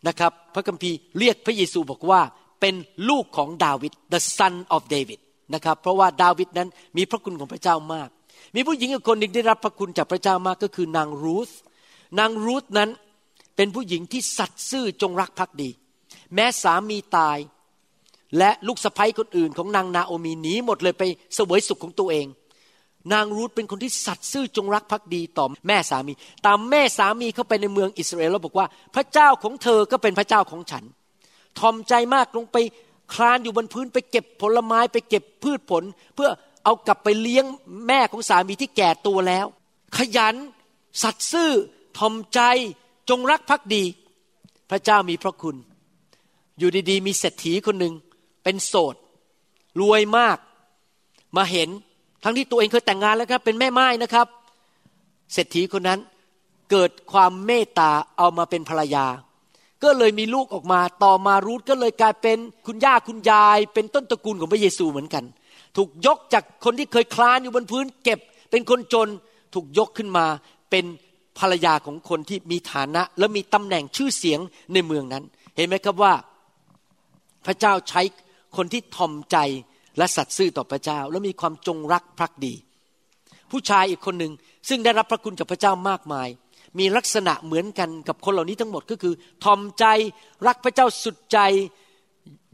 [0.09, 2.21] นะครับ พระคัมภีร์เรียกพระเยซูบอกว่า
[2.61, 2.75] เป็น
[3.09, 5.21] ลูกของดาวิด the son of David
[5.55, 8.09] นะครับเพราะว่าดาวิดนั้นมีพระคุณของพระเจ้ามาก
[8.55, 11.51] มีผู้หญิงอีกคนหนึ่งได้รับพระคุณจากพระเจ้ามากก็คือนางรูธ
[12.19, 12.91] นางรูธนั้น
[13.57, 15.71] เป็นผู้หญิงที่สัตย์ซื่อจงรักภักดี
[16.35, 17.39] แม้สามีตาย
[18.39, 21.03] และลูกสะใภ้คนอื่นของนางนาโอมีหนีหมดเลยไป
[21.35, 22.27] เสวยสุขของตัวเอง
[23.13, 26.13] นางรูธเป็นคนที่สัตย์ซื่อจงรักภักดีต่อแม่สามี
[26.47, 30.85] ตามแม่สามีเข้าไปในเมืองอิสราเอลแล้วบอกว่า พระเจ้าของเธอก็เป็นพระเจ้าของฉัน
[31.59, 32.57] ทอมใจมากลงไป
[33.15, 35.85] คลานอยู่บนพื้นไปเก็บผลไม้ไปเก็บพืชผล
[36.15, 36.31] เพื่อ
[36.65, 37.45] เอากลับไปเลี้ยง
[37.87, 39.47] แม่ของสามีที่แก่ตัวแล้ว
[39.97, 40.35] ขยัน
[41.03, 41.51] สัตย์ซื่อ
[41.99, 42.41] ทอมใจ
[43.09, 43.85] จงรักภักดี
[44.71, 45.57] พระเจ้ามีพระคุณ
[46.59, 47.95] อยู่ดีๆ มีเศรษฐีคนหนึ่ง
[48.45, 48.95] เป็นโสด
[49.81, 50.39] รวยมาก
[51.37, 51.69] มาเห็น
[52.25, 54.27] ทั้งที่ตัวเองเคยแต่งงานแล้วครับ เป็นแม่ไม้นะครับ
[55.33, 56.01] เศรษฐีคนนั้น
[56.71, 59.07] เกิดความเมตตาเอามาเป็นภรรยา
[59.83, 65.25] ก็เลยมีลูกออกมาต่อมารูทก็เลยกลายเป็นคุณย่าคุณยาย เป็นต้นตระกูลของพระเยซูเหมือนกัน
[65.77, 68.19] ถูกยกจากคนที่เคยคลานอยู่บนพื้นเก็บ
[68.51, 69.09] เป็นคนจน
[69.55, 70.27] ถูกยกขึ้นมา
[70.71, 70.85] เป็น
[71.39, 74.41] ภรรยาของคนที่มีฐานะ และมีตำแหน่งชื่อเสียง
[74.73, 75.25] ในเมืองนั้น
[75.57, 76.13] เห็นไหมครับว่า
[77.47, 78.03] พระเจ้าใช้
[78.57, 79.37] คนที่ทอมใจ
[79.99, 82.55] และสัตย์ซื่อต่อพระเจ้า และมีความจงรักภักดี
[83.51, 84.33] ผู้ชายอีกคนหนึ่ง
[84.69, 86.29] ซึ่งได้รับพระคุณจากพระเจ้ามากมาย
[86.79, 89.85] มีลักษณะเหมือนกันกับคนเหล่านี้ทั้งหมดก็คือทอมใจ
[90.47, 91.39] รักพระเจ้าสุดใจ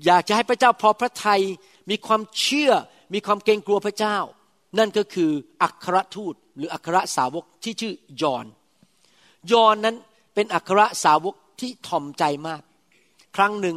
[0.05, 1.42] อยากจะให้พระเจ้าพอพระทยัย
[1.90, 2.72] มีความเชื่อ
[3.14, 4.16] มีความเกรงกลัวพระเจ้า
[4.79, 5.31] นั่นก็คือ
[5.62, 8.46] อัครทูตหรืออัครสาวกที่ชื่อยอน
[9.53, 9.96] ยอนนั้น
[10.35, 12.62] เป็นอัครสาวกที่ทอมใจมาก
[13.37, 13.76] ครั้งหนึ่ง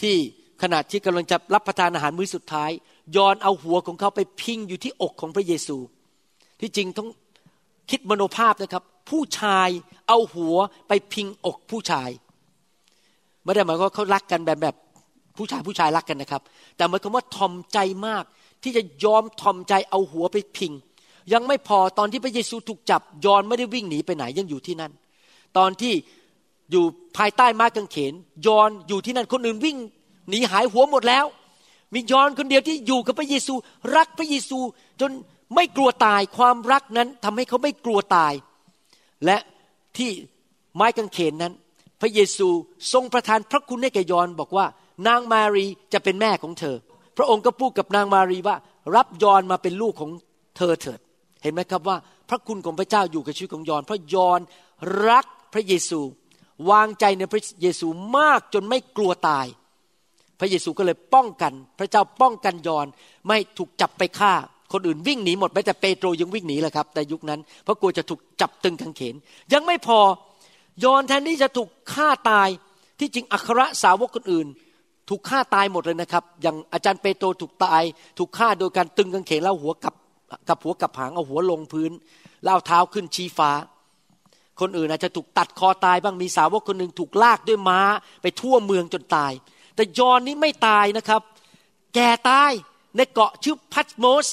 [0.00, 0.16] ที่
[0.62, 2.70] ขณะที่กำลังจะรับประทานอาหารมื้อสุดท้าย
[3.16, 5.76] ยอนเอาหัวของเขาไปพิงอยู่ที่อกของพระเยซู
[6.60, 7.08] ที่จริงต้อง
[7.90, 9.68] คิดมโนภาพนะครับ ผู้ชาย
[10.08, 10.56] เอาหัว
[10.88, 12.10] ไปพิงอกผู้ชาย
[13.42, 14.74] ไม่ได้หมายว่าเขารักกันแบบแบบ
[15.36, 16.42] ผู้ชายผู้ชายรักกันนะครับ
[16.76, 18.24] แต่หมายความว่าทอมใจมาก
[18.62, 20.72] ที่จะยอมทอมใจเอาหัวไปพิง
[21.32, 24.92] ยังไม่พอตอนที่พระเยซูถูกจับยอนไม่ได้วิ่งหนีไปไหนยังอยู่ที่นั่น
[25.56, 25.92] ตอนที่
[26.74, 28.12] อยู่ภายใต้ม้ากางเขน
[28.46, 29.76] ยอนอยู่ที่นั่นคนอื่นวิ่ง
[30.28, 31.24] หนีหายหัวหมดแล้ว
[31.94, 33.54] มียอนคนเดียวที่อยู่กับพระเยซู
[33.96, 34.58] รักพระเยซู
[35.00, 35.10] จน
[35.54, 38.32] ไม่กลัวตายความรักนั้นทำให้เขาไม่กลัวตาย
[39.24, 39.36] และ
[39.96, 40.10] ที่
[40.74, 41.52] ไม้กางเขนนั้น
[42.00, 42.48] พระเยซู
[42.92, 44.66] ทรงประทานพระคุณให้แก่ยอนบอกว่า
[45.06, 46.76] นางมารีจะเป็นแม่ของเธอ
[47.16, 48.56] พระองค์ก็พูดกับนางมารีว่า
[48.96, 50.10] รับยอนมาเป็นลูกของ
[50.56, 51.00] เธอเถิด
[51.42, 51.96] เห็นไหมครับว่า
[52.28, 54.40] พระคุณของพระเจ้าอยู่กับชีวิตของยอนเพราะยอน
[55.08, 56.00] รักพระเยซู
[56.70, 59.46] วางใจในพระเยซูมากจนไม่กลัวตาย
[60.40, 62.86] พระเยซูก็เลยป้องกัน พระเจ้าป้องกันยอน
[63.28, 64.32] ไม่ถูกจับไปฆ่า
[64.72, 69.14] คนอื่นวิ่งหนีหมดแม้แต่เปโตรยังวิ่งหนีเลยครับในยุคนั้นเพราะกลัวจะถูกจับตึงกางเขน
[69.52, 70.00] ยังไม่พอ
[70.84, 72.48] ยอนแทนที่จะถูกฆ่าตาย
[73.00, 74.46] ที่จริงอัครสาวกคนอื่น
[75.08, 77.82] ถูกฆ่าตายหมดเลยนะครับ อย่างอาจารย์เปโตรถูกตาย
[78.18, 79.94] ถูกฆ่าโดยการตึงกางเขนแล้วหัวกับ
[80.48, 81.92] กับหัวกับหางเอาหัวลงพื้น
[82.42, 83.50] แล้วเอาเท้าขึ้นชี้ฟ้า
[84.60, 87.80] คนอื่นอาจจะถูกตัดคอตายบ้างมีสาวกคนหนึ่งถูกลากด้วยม้า
[88.22, 89.32] ไปทั่วเมืองจนตาย
[89.76, 91.22] แต่ยอนนี้ไม่ตายนะครับ
[91.94, 92.52] แก่ตาย
[92.96, 94.26] ในเกาะชื่อพัตโมส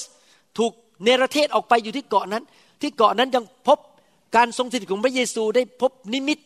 [0.58, 2.44] ถูกเนรเทศออกไปอยู่ที่เกาะนั้น
[2.80, 3.78] ที่เกาะนั้นยังพบ
[4.36, 6.38] การทรงสถิตของพระเยซูได้พบนิมิต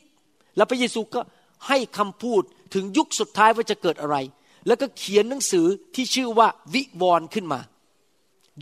[0.56, 1.20] แล้วพระเยซูก็
[1.68, 2.42] ให้คำพูด
[2.74, 4.16] ถึงยุคสุดท้ายว่าจะเกิดอะไร
[4.66, 7.60] แล้วก็เขียนหนังสือที่ชื่อว่าวิวรณ์ขึ้นมา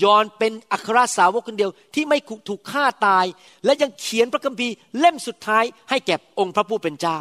[0.02, 3.26] ยอนเป็นอัครสาวกคนเดียวที่ไม่ถูกฆ่าตาย
[3.64, 7.18] และยังเขียนพระคัมภีร์เล่มสุดท้ายให้แก่องค์พระผู้เป็นเจ้า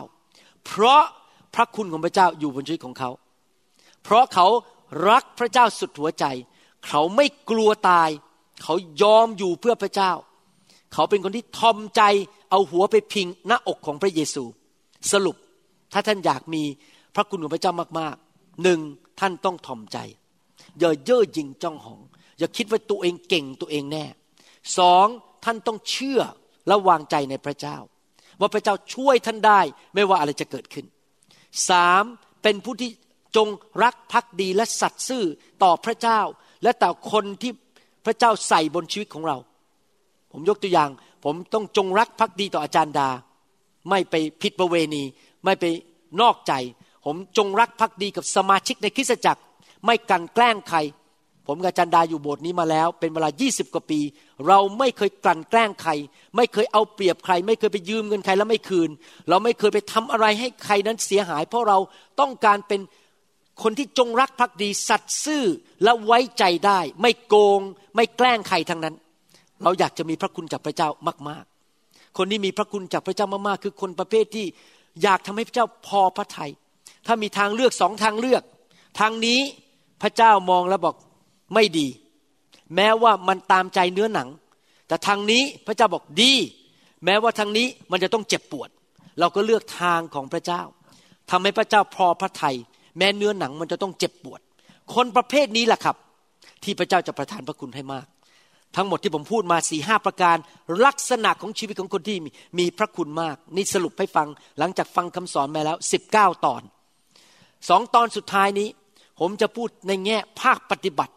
[0.65, 1.03] เพราะ
[1.55, 3.09] พระคุณของพระเจ้าอยู่บนชีวิตของเขา
[4.03, 4.47] เพราะเขา
[5.09, 6.25] รักพระเจ้าสุดหัวใจ
[6.87, 8.09] เขาไม่กลัวตาย
[8.63, 10.11] เขายอมอยู่เพื่อพระเจ้า
[10.93, 12.01] เขาเป็นคนที่ทอมใจ
[12.51, 14.43] เอาหัวไปพิงหน้าอกของพระเยซู
[15.11, 15.35] สรุป
[15.93, 16.63] ถ้าท่านอยากมี
[17.15, 18.79] พระคุณของพระเจ้ามากๆหนึ่ง
[19.19, 19.97] ท่านต้องทอมใจ
[20.79, 21.99] อย่าเย่อหยิ่งจ้องหอง
[22.39, 24.05] อย่าคิดว่าตัวเองเก่งตัวเองแน่
[24.77, 25.07] สอง
[25.43, 26.21] ท่านต้องเชื่อ
[26.67, 27.77] และวางใจในพระเจ้า
[28.39, 29.61] ว่าพระเจ้าช่วยท่านได้
[29.93, 30.85] ไม่ว่าอะไรจะเกิดขึ้น
[31.69, 32.03] สาม
[32.43, 32.91] เป็นผู้ที่
[33.35, 33.47] จง
[33.83, 35.23] รักภักดีและสัตย์ซื่อ
[35.63, 36.19] ต่อพระเจ้า
[36.63, 37.51] และต่อคนที่
[38.05, 39.37] พระเจ้าใส่บนชีวิตของเรา
[40.31, 40.89] ผมยกตัวอย่าง
[41.23, 43.09] ผมต้องจงรักภักดีต่ออาจารย์ดา
[43.89, 45.03] ไม่ไปผิดประเวณี
[45.43, 45.65] ไม่ไป
[46.21, 46.53] นอกใจ
[47.05, 49.41] ผมจงรักภักดีกับสมาชิกในคริสตจักร
[49.85, 50.77] ไม่กันแกล้งใคร
[51.47, 53.99] ผมกับจันดาอยู่โบสถ์นี้มาแล้วเป็นเวลา 20 กว่าปี
[54.47, 55.91] เราไม่เคยกลั่นแกล้งใคร
[56.35, 58.89] ไม่เคยเอาเปรียบใคร ไม่เคยไปยืมเงินใครแล้วไม่คืน
[59.29, 61.77] เราไม่เคยไปทำอะไรให้ใครนั้นเสียหาย เพราะเรา
[62.19, 62.81] ต้องการเป็น
[63.63, 65.43] คนที่จงรักภักดีสัตย์ซื่อ
[65.83, 67.61] และไว้ใจได้ ไม่โกง
[67.95, 68.95] ไม่แกล้งใครทั้งนั้น
[69.63, 70.89] เราอยากจะมีพระคุณจากพระเจ้า
[71.29, 71.43] มาก
[71.79, 74.45] ๆ คนที่มีพระคุณจากพระเจ้ามากๆ คือคนประเภทที่
[75.03, 76.51] อยากทำให้พระเจ้าพอพระทยัย
[77.07, 78.43] ถ้ามีทางเลือกสองทางเลือก
[78.99, 79.39] ทางนี้
[80.01, 80.95] พระเจ้ามองแล้วบอก
[81.53, 81.87] ไม่ดี
[82.75, 84.29] แม้ว่ามันตามใจเนื้อหนัง
[84.87, 86.33] แต่ทางนี้พระเจ้าบอกดี
[87.05, 88.69] แม้ว่าทางนี้มันจะต้องเจ็บปวด
[89.19, 90.61] เราก็เลือกทางของพระเจ้า
[91.31, 92.55] ทำให้พระเจ้าพอพระทยัย
[92.97, 94.39] แม้เนื้อหนังมันจะต้องเจ็บปวด
[94.93, 95.95] คนประเภทนี้แหละครับ
[96.63, 98.05] ที่พระเจ้าจะประทานพระคุณให้มาก
[98.75, 100.37] ทั้งหมดที่ผมพูดมาสี่ห้าประการ
[100.85, 102.17] ลักษณะของชีวิตของคนที่
[102.59, 104.27] มีพระคุณมาก นี่สรุปให้ฟัง
[104.59, 106.61] หลังจากฟังคำสอนมาแล้วสิบเก้าตอน
[107.69, 108.67] สองตอนสุดท้ายนี้
[109.19, 111.13] ผมจะพูดในแง่ภาคปฏิบัติ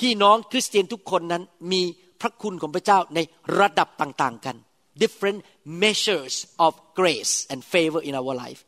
[0.00, 1.82] พี่น้องคริสเตียนทุกคนนั้นมี
[2.20, 3.18] พระคุณของพระเจ้าใน
[3.58, 4.56] ระดับต่าง ๆ กัน
[5.02, 5.40] different
[5.84, 6.34] measures
[6.66, 8.60] of grace and favor in our life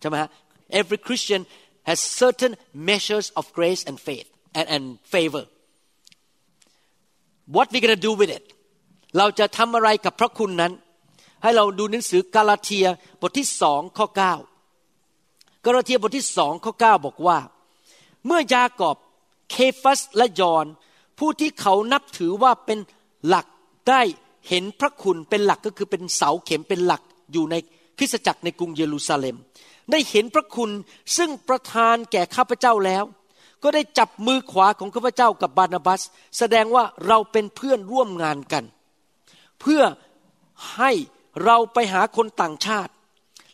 [0.00, 0.30] ใช่ไหมฮะ
[0.80, 1.42] every Christian
[1.88, 2.52] has certain
[2.90, 5.44] measures of grace and faith and and favor
[7.54, 8.44] what we gonna do with it
[9.18, 10.72] เราจะทำอะไรกับพระคุณนั้น
[11.42, 12.86] ให้เราดูหนังสือกาลาเทีย
[13.20, 14.18] บทที่สองข้อ9
[15.64, 17.38] กาลาเทียบทที่สองข้อ9บอกว่า
[18.26, 18.96] เมื่อยากอบ
[19.50, 20.66] เคฟัสและยอน
[21.18, 22.78] ผู้ที่เขานับถือว่าเป็น
[23.26, 23.46] หลัก
[23.88, 24.02] ได้
[24.48, 27.54] เห็นพระคุณเป็นหลักก็คือเป็นเสาเข็มเป็นหลักอยู่ใน
[27.98, 29.36] คริสตจักรในกรุงเยรูซาเล็ม
[29.90, 30.70] ได้เห็นพระคุณ
[31.16, 33.04] ซึ่งประทานแก่ข้าพเจ้าแล้ว
[33.62, 36.02] ก็ได้จับมือขวาของข้าพเจ้ากับบานาบัส
[36.38, 38.64] แสดงว่าเราเป็นเพื่อนร่วมงานกัน
[39.60, 39.82] เพื่อ
[40.76, 40.92] ให้
[41.44, 42.92] เราไปหาคนต่างชาติ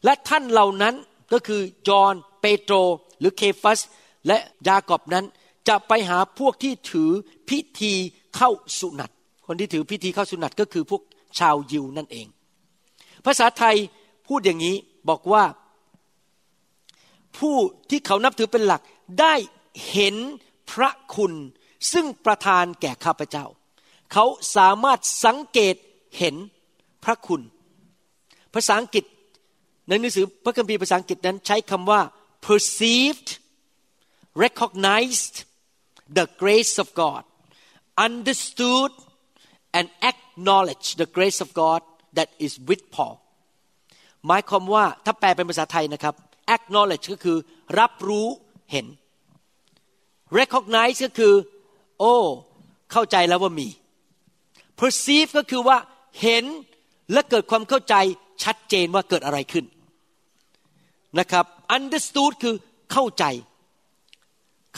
[0.04, 0.94] และท่านเหล่านั้น
[1.32, 2.74] ก็คือจอห์นเปโตร
[3.18, 3.80] หรือเคฟัส
[4.26, 5.24] และยากอบนั้น
[5.68, 7.10] จะไปหาพวกที่ถือ
[7.48, 7.92] พิธี
[8.36, 9.10] เข้าสุนัต
[9.46, 11.02] คนที่ถือพิธีเข้าสุนัตก็คือพวก
[11.38, 12.26] ชาวยิวนั่นเอง
[13.26, 13.76] ภาษาไทย
[14.28, 14.76] พูดอย่างนี้
[15.08, 15.44] บอกว่า
[17.38, 17.56] ผู้
[17.90, 18.82] ที่เขานับถือเป็นหลัก
[19.20, 19.34] ได้
[19.90, 20.16] เห็น
[20.72, 21.32] พระคุณ
[21.92, 23.46] ซึ่งประทานแก่ข้าพเจ้า
[24.12, 24.24] เขา
[24.56, 25.74] สามารถสังเกต
[26.18, 26.34] เห็น
[27.04, 27.42] พระคุณ
[28.54, 29.04] ภาษาอังกฤษ
[29.88, 32.00] ในหนังสือพระคัมภีร์ภาษาอังกฤษนั้นใช้คำว่า
[32.46, 33.28] perceived
[34.42, 35.36] recognized
[36.18, 37.22] the grace of God
[38.06, 38.90] understood
[39.78, 41.80] and acknowledged the grace of God
[42.16, 43.16] that is with Paul
[44.26, 46.14] หมายความว่าถ้าแปลเป็นภาษาไทยนะครับ
[46.56, 47.38] acknowledge ก็คือ
[47.78, 48.26] รับรู้
[48.72, 48.86] เห็น
[50.38, 51.34] recognize ก็คือ
[51.98, 52.14] โอ้
[52.92, 53.68] เข้าใจแล้วว่ามี
[54.80, 55.78] perceive ก็คือว่า
[56.22, 56.44] เห็น
[57.12, 57.94] และเกิดความเข้าใจ
[58.42, 59.64] ชัดเจนว่าเกิดอะไรขึ้น
[61.18, 61.44] นะครับ
[61.76, 62.54] understood คือ
[62.92, 63.24] เข้าใจ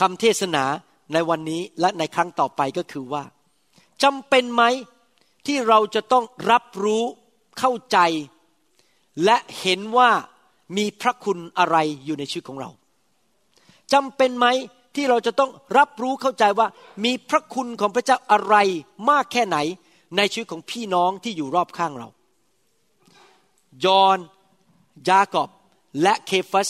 [0.01, 0.65] คำเทศนา
[1.13, 3.25] ในวันนี้และในครั้งต่อไปก็คือว่า
[4.03, 4.63] จำเป็นไหม
[5.47, 7.03] ที่เราจะต้องรับรู้
[7.59, 7.99] เข้าใจ
[9.25, 10.11] และเห็นว่า
[10.77, 12.71] มีพระคุณอะไรอยู่ในชีวิตของเรา
[13.93, 14.47] จำเป็นไหม
[14.95, 16.69] ที่เราจะต้องรับรู้เข้าใจว่า
[17.05, 18.57] มีพระคุณของพระเจ้าอะไร
[19.11, 19.59] มากแค่ไหน
[20.17, 22.09] ในชีวิตของพี่น้องที่อยู่รอบข้างเรา
[23.85, 24.19] ยอน
[25.09, 25.51] ยากอบ
[26.03, 26.69] และเคฟัส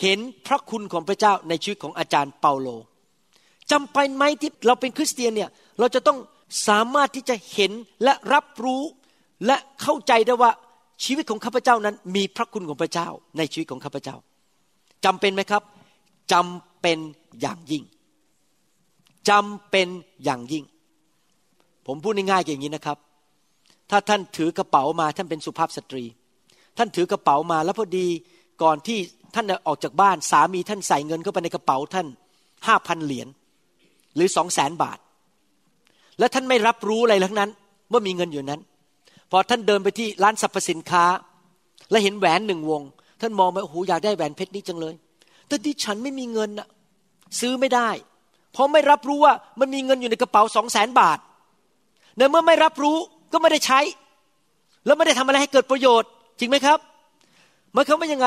[0.00, 2.68] เห็นพระคุณของพระเจ้าในชีวิตของอาจารย์เปาโล
[3.70, 6.18] จำเป็นไหมที่เราเป็นคริสเตียนเนี่ยเราจะต้อง
[6.68, 7.72] สามารถที่จะเห็น
[8.04, 8.82] และรับรู้
[9.46, 10.50] และเข้าใจได้ว่า
[11.04, 14.16] ชีวิตของข้าพเจ้านั้น มีพระคุณของพระเจ้าในชีวิตของข้าพเจ้า
[15.04, 15.62] จำเป็นไหมครับ
[16.32, 16.98] จำเป็น
[17.40, 17.82] อย่างยิ่ง
[19.30, 19.88] จำเป็น
[20.24, 20.64] อย่างยิ่ง
[21.86, 22.98] ผมพูดง่ายๆอย่างนี้นะครับ
[23.90, 26.04] ถ้าท่านถือกระเป๋ามาท่านเป็นสุภาพสตรี
[26.78, 28.06] ท่านถือกระเป๋ามาแล้วพอดี
[28.62, 28.98] ก่อนที่
[29.34, 32.06] ท่านออกจากบ้านสามีท่านใส่เงินเข้าไปในกระเป๋าท่าน
[32.66, 33.28] ห้าพันเหรียญ
[34.14, 34.98] หรือสองแสนบาท
[36.18, 37.50] และท่านไม่รับรู้อะไรทั้งนั้น
[37.92, 38.60] ว่ามีเงินอยู่นั้น
[39.30, 41.04] พอท่านเดินไปที่ร้านสรรพสินค้า
[41.90, 42.82] และเห็นแหวนหนึ่งวง
[43.20, 44.94] ท่านมองไปโอ้โหอยากได้แหวนเพชรนี้จังเลย
[45.46, 46.68] แต่ที่ฉันไม่มีเงินอะ
[47.40, 47.90] ซื้อไม่ได้
[48.52, 51.18] เพราะไม่รับรู้ว่ามันมีเงินอยู่ในกระเป๋าสองแสนบาท
[52.16, 52.96] ในเมื่อไม่รับรู้
[53.32, 53.80] ก็ไม่ได้ใช้
[54.86, 56.78] แล้วไม่ได้ทำอะไรให้เกิดประโยชน์ จริงไหมครับ
[57.72, 58.26] หมายความว่ายังไง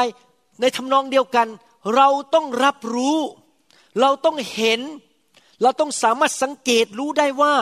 [0.62, 1.48] ในทำนองเดียวกัน
[1.96, 3.18] เราต้องรับรู้
[4.02, 4.80] เราต้องเห็น
[5.62, 7.54] เราต้องสามารถสังเกตรู้ได้ว่า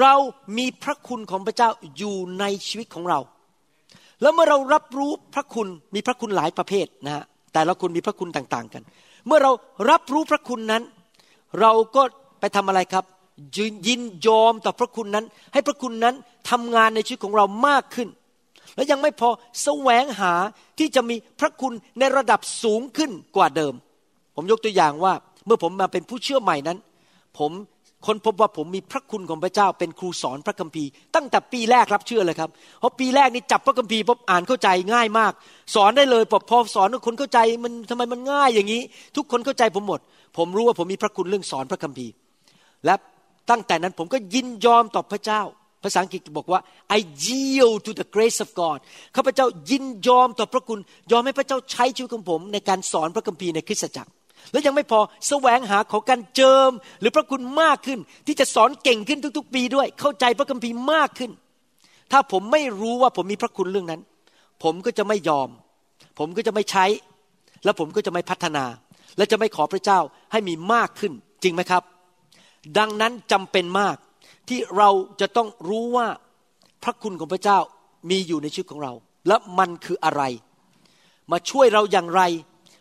[0.00, 0.14] เรา
[0.58, 3.20] มีพระคุณของพระเจ้าอยู่ในชีวิตของเรา
[4.22, 8.82] แล้วเมื่อเรารับรู้พระคุณมีพระคุณหลายประเภทนะฮะแต่ละคุณมีพระคุณต่างๆกัน
[9.26, 9.52] เมื่อเรา
[9.90, 10.82] รับรู้พระคุณนั้น
[11.60, 12.02] เราก็
[12.40, 13.04] ไปทำอะไรครับ
[13.86, 16.14] ยินยอมต่อพระคุณนั้น ให้พระคุณนั้น
[16.50, 18.08] ทำงานในชีวิตของเรามากขึ้น
[18.76, 19.28] และยังไม่พอ
[19.62, 20.32] แสวงหา
[20.78, 23.74] ที่จะมีพระคุณในระดับสูงขึ้นกว่าเดิม
[24.36, 25.12] ผมยกตัวอย่างว่า
[25.46, 26.78] เมื่อผมมาเป็นผู้เชื่อใหม่นั้น
[27.38, 27.52] ผม
[28.06, 35.32] คนพบว่าผมมีพระคุณของพระเจ้าเป็นครูสอนพระคัมภีร์ ตั้งแต่ปีแรกรับเชื่อเลยครับเพราะปีแรกนี่จับพระคัมภีร์พบอ่านเข้าใจง่ายมาก
[35.74, 38.82] สอนได้เลยพอสอนคนเข้าใจมันทำไมมันง่ายอย่างนี้
[39.16, 40.00] ทุกคนเข้าใจผมหมด
[40.36, 42.12] ผมรู้ว่าผมมีพระคุณเรื่องสอนพระคัมภีร์
[42.84, 42.94] และ
[43.50, 45.42] ตั้งแต่นั้นผมก็ยินยอมต่อพระเจ้า
[45.84, 46.60] ภาษาอังกฤษบอกว่า
[46.96, 48.78] I yield to the grace of God
[49.16, 50.78] ข้าพเจ้ายินยอมต่อพระคุณ
[51.12, 54.10] ยอมให้พระเจ้าใช้ชีวิตของผม ในการสอนพระคัมภีร์ในคริสตจักร
[54.52, 61.30] แล้วยังไม่พอแสวงหาขอการเจิม หรือพระคุณมากขึ้น ที่จะสอนเก่งขึ้นทุก ๆ ปีด้วย เข้าใจพระคัมภีร์มากขึ้น
[62.12, 64.00] ถ้าผมไม่รู้ว่าผมมีพระคุณเรื่องนั้น
[64.62, 65.48] ผมก็จะไม่ยอม
[66.18, 66.84] ผมก็จะไม่ใช้
[67.64, 68.64] แล้วผมก็จะไม่พัฒนา
[69.16, 70.00] และจะไม่ขอพระเจ้า
[70.32, 71.82] ให้มีมากขึ้น จริงไหมครับ
[72.78, 73.96] ดังนั้นจำเป็นมาก
[74.48, 76.08] ที่เราจะต้องรู้ว่า
[76.82, 77.58] พระคุณของพระเจ้า
[78.10, 78.92] มีอยู่ในชีวิตของเรา
[79.28, 80.22] และมันคืออะไร
[81.32, 82.22] มาช่วยเราอย่างไร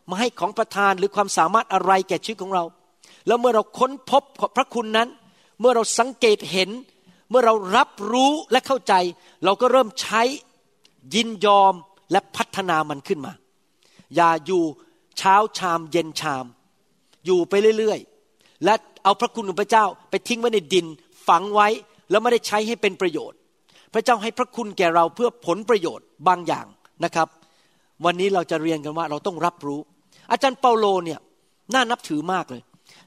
[0.10, 2.64] มาให้ของประทานหรือความสามารถอะไรแก่ชีวิตของเรา
[3.28, 4.24] แล้วเมื่อเราค้นพบ
[4.56, 5.08] พระคุณนั้น
[5.60, 6.70] เมื่อเราสังเกตเห็น
[7.30, 8.94] เมื่อเรารับรู้และเข้าใจ
[9.46, 10.22] เราก็เริ่มใช้
[11.14, 11.74] ยินยอม
[12.12, 13.34] และพัฒนามันขึ้นมา
[14.16, 14.64] อย่าอยู่
[15.18, 16.46] เช้าชามเย็นชาม
[17.26, 20.86] อยู่ไปเรื่อยๆ และเอาพระคุณของพระเจ้าไปทิ้งไว้ในดิน
[21.28, 21.68] ฝังไว้
[22.10, 23.38] แล้วไม่ได้ใช้ให้เป็นประโยชน์
[23.94, 26.66] พระเจ้าให้พระคุณแก่เราเพื่อผลประโยชน์บางอย่าง
[27.04, 27.28] นะครับ
[28.06, 29.80] วันนี้เราจะเรียนกันว่าเราต้องรับรู้
[30.32, 31.20] อาจารย์เปาโลเนี่ย
[31.74, 32.62] น่านับถือมากเลย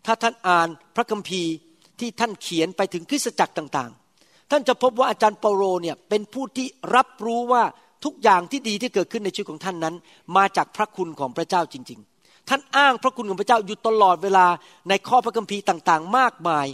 [0.07, 1.53] ถ้าท่านอ่านพระคัมภีร์
[2.01, 7.63] ที่ท่านเขียนไปถึงคริสตจักรต่างๆ ท่านจะพบว่าอาจารย์เปาโลเนี่ยเป็นผู้ที่รับรู้ว่า
[8.05, 9.95] ทุกอย่างที่ดีที่เกิดขึ้นในชีวิตของท่านนั้น
[10.37, 14.47] มาจากพระคุณของพระเจ้าจริง ๆ ท่านอ้างพระคุณของพระเจ้าอยู่ตลอดเวลา
[14.89, 16.67] ในข้อพระคัมภีร์ต่างๆ มากมาย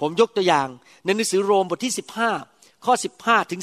[0.00, 0.68] ผมยกตัวอย่าง
[1.04, 1.94] ในหนังสือโรมบทที่
[2.38, 3.62] 15 ข้อ 15ถึง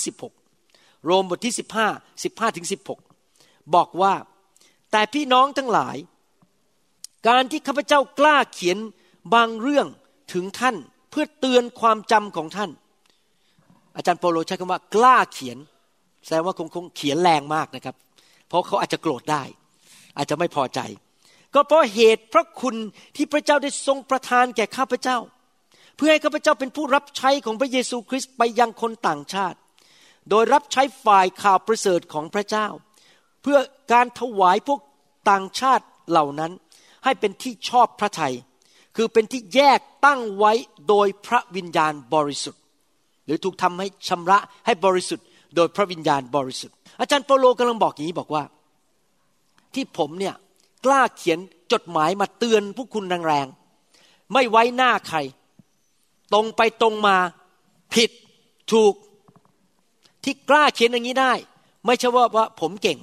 [0.54, 1.54] 16 โรมบทที่
[1.94, 2.68] 15 15ถึง
[3.20, 4.14] 16 บอกว่า
[4.92, 5.96] แต่พี่น้องทั้งหลาย
[7.28, 8.78] การที่ข้าพเจ้ากล้าเขียน
[9.34, 9.88] บางเรื่อง
[10.34, 10.76] ถึงท่าน
[11.10, 12.72] เพื่อเตือนความจำของท่าน
[13.96, 15.58] อาจารย์โปโลใช้คำว่ากล้าเขียน
[16.24, 17.96] แสดงว่าคงคงเขียนแรงมากนะครับ
[18.48, 19.44] เพราะเขาอาจจะโกรธได้
[20.18, 20.80] อาจจะไม่พอใจ
[21.54, 22.76] ก็เพราะเหตุพระคุณ
[23.16, 25.18] ที่พระเจ้าได้ทรงประทานแก่ข้าพเจ้า
[25.96, 29.58] เพื่อให้ข้าพเจ้าเป็นผู้รับใช้ของพระเยซูคริสต์ไปยังคนต่างชาติ
[30.30, 32.68] โดยรับใช้ฝ่ายข่าวประเสริฐของพระเจ้า
[33.42, 33.60] เพื่อ
[33.92, 34.80] การถวายพวก
[35.30, 36.52] ต่างชาติเหล่านั้น
[37.04, 38.34] ให้เป็นที่ชอบพระทัย
[38.96, 40.52] คือเป็นที่แยกตั้งไว้
[40.88, 42.62] โดยพระวิญญาณบริสุทธิ์
[43.26, 48.44] หรือถูกทำให้ชำระให้บริสุทธิ์ โดยพระวิญญาณบริสุทธิ์ อาจารย์เปโลกำลังบอกอย่างนี้บอกว่า
[49.74, 50.36] ที่ผมเนี่ย
[50.86, 51.40] กล้าเขียน
[51.72, 55.18] จดหมายมาเตือนผู้คุณแรงๆไม่ไว้หน้าใคร
[56.34, 57.18] ตรงไปตรงมา
[57.94, 58.12] ผิด
[58.72, 58.94] ถูก
[60.24, 61.34] ที่กล้าเขียนอย่างนี้ได้
[61.86, 63.00] ไม่ใช่ว่าว่าผมเก่ง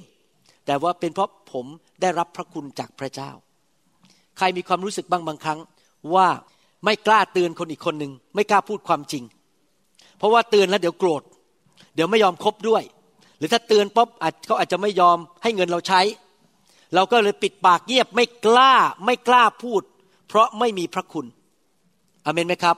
[0.65, 1.65] แต่ว่าเป็นเพราะผม
[2.01, 3.31] ได้รับพระคุณจากพระเจ้า
[4.37, 5.59] ใครมีความรู้สึกบ้างบางครั้ง
[6.15, 6.27] ว่า
[6.85, 9.23] ไม่กล้าเตือนคนอีกคนหนึ่งไม่กล้าพูดความจริง
[10.17, 11.21] เพราะว่าเตือนแล้วเดี๋ยวโกรธ
[11.95, 12.83] เดี๋ยวไม่ยอมคบด้วย
[13.37, 14.07] หรือถ้าเตือนป๊บ
[14.45, 16.01] เขาอาจจะไม่ยอมให้เงินเราใช้
[16.95, 18.73] เราก็เลยปิดปากเงียบไม่กล้า
[19.05, 19.81] ไม่กล้าพูด
[20.27, 21.25] เพราะไม่มีพระคุณ
[22.25, 22.77] อเมนไหมครับ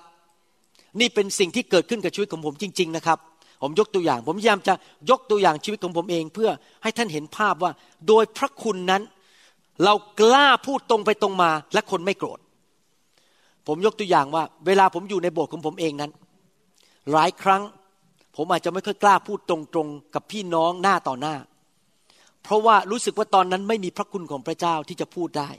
[0.99, 3.19] นี่เป็นสิ่งที่เกิดขึ้นกับชีวิตของผมจริง ๆ นะครับ
[3.61, 4.73] ผมยกตัวอย่าง ผมพยายามจะ
[5.09, 6.49] ยกตัวอย่างชีวิตของผมเอง เพื่อ
[6.83, 7.71] ให้ท่านเห็นภาพว่า
[8.07, 9.01] โดยพระคุณนั้น
[9.83, 12.39] เรากล้าพูดตรงไปตรงมา และคนไม่โกรธ
[13.67, 16.12] ผมยกตัวอย่างว่า เวลาผมอยู่ในโบสถ์ของผมเองนั้น
[17.12, 17.62] หลายครั้ง
[18.36, 21.36] ผมอาจจะไม่ค่อยกล้าพูดตรงๆ กับพี่น้องหน้าต่อหน้า
[22.43, 25.49] เพราะว่ารู้สึกว่าตอนนั้นไม่มีพระคุณของพระเจ้าที่จะพูดได้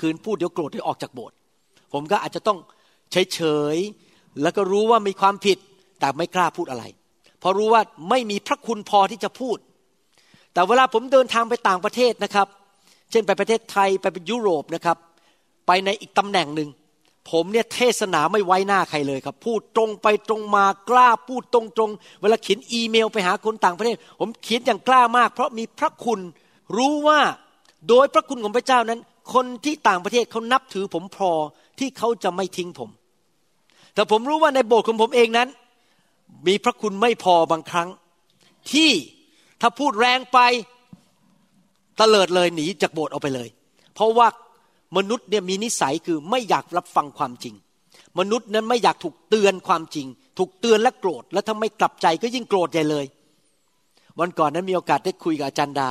[0.00, 1.36] คืนพูดเดี๋ยวโกรธได้ออกจากโบสถ์
[1.92, 2.58] ผมก็อาจจะต้อง
[3.12, 3.40] เฉ
[3.74, 5.58] ยๆแล้วก็รู้ว่ามีความผิด
[6.00, 6.84] แต่ไม่กล้าพูดอะไร
[7.40, 9.58] เพราะรู้ว่าไม่มีพระคุณพอที่จะพูด
[10.52, 12.48] แต่เวลาผมเดินทางไปต่างประเทศนะครับ
[13.10, 14.96] เช่นไปประเทศไทยไปไปยุโรปนะครับ
[15.66, 16.68] ไปในอีกตำแหน่งหนึ่ง
[17.30, 26.20] ผมเนี่ยเทศนาไม่ไว้หน้าใครเลยครับ พูดตรงไปตรงมากล้าพูดตรงๆ เวลาเขียนอีเมลไปหาคนต่างประเทศ ผมเขียนอย่างกล้ามาก เพราะมีพระคุณ
[26.76, 27.20] รู้ว่า
[27.88, 29.00] โดยพระคุณของพระเจ้านั้น
[29.34, 31.30] คนที่ต่างประเทศเขานับถือผมพอ
[31.78, 32.90] ที่เขาจะไม่ทิ้งผม
[33.94, 35.48] แต่ผมรู้ว่าในโบสถ์ของผมเองนั้น
[36.46, 37.88] มีพระคุณไม่พอบางครั้ง
[38.72, 38.90] ที่
[39.60, 40.38] ถ้าพูดแรงไป
[42.00, 43.48] ตเลิดเลยหนีจากโบสถ์ออกไปเลย
[43.94, 44.28] เพราะว่า
[44.96, 47.54] มนุษย์เนี่ยมีนิสัยคือไม่อยากรับฟังความจริง
[48.18, 50.06] มนุษย์นั้นไม่อยากถูกเตือนความจริง
[50.38, 53.06] ถูกเตือนและโกรธ แล้วถ้าไม่กลับใจก็ยิ่งโกรธใหญ่เลย
[54.18, 55.88] วันก่อนนั้นมีโอกาสได้คุยกับอาจารย์ดา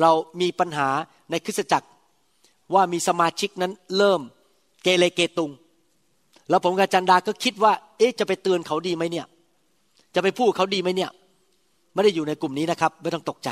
[0.00, 0.88] เรามีปัญหา
[1.30, 1.88] ในคริสตจักร
[2.74, 4.20] ว่ามีสมาชิกนั้นเริ่ม
[4.82, 5.50] เกเรเกตุง
[6.50, 9.26] แล้วผมกับอาจารย์ดาก็คิดว่า เอ๊ะจะไปเตือนเขาดีไหมเนี่ย
[10.14, 11.10] จะไปพูดเขาดีไหมเนี่ย
[11.94, 13.50] ไม่ได้อยู่ในกลุ่มนี้นะครับ ไม่ต้องตกใจ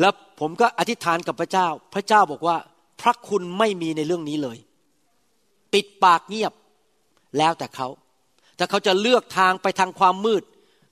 [0.00, 2.56] แล้วผมก็อธิษฐานกับพระเจ้า พระเจ้าบอกว่า
[3.00, 4.58] พระคุณไม่มีในเรื่องนี้เลย
[5.72, 6.52] ปิดปากเงียบ
[7.38, 7.88] แล้วแต่เขา
[8.58, 10.42] ถ้าเขาจะเลือกทางไปทางความมืด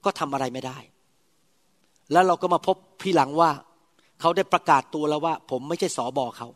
[0.05, 0.79] ก็ทำอะไรไม่ได้
[2.13, 3.51] แล้วเราก็มาพบพี่หลังว่า
[4.21, 6.49] เขาได้ประกาศตัวแล้วว่า ผมไม่ใช่สอบอเขา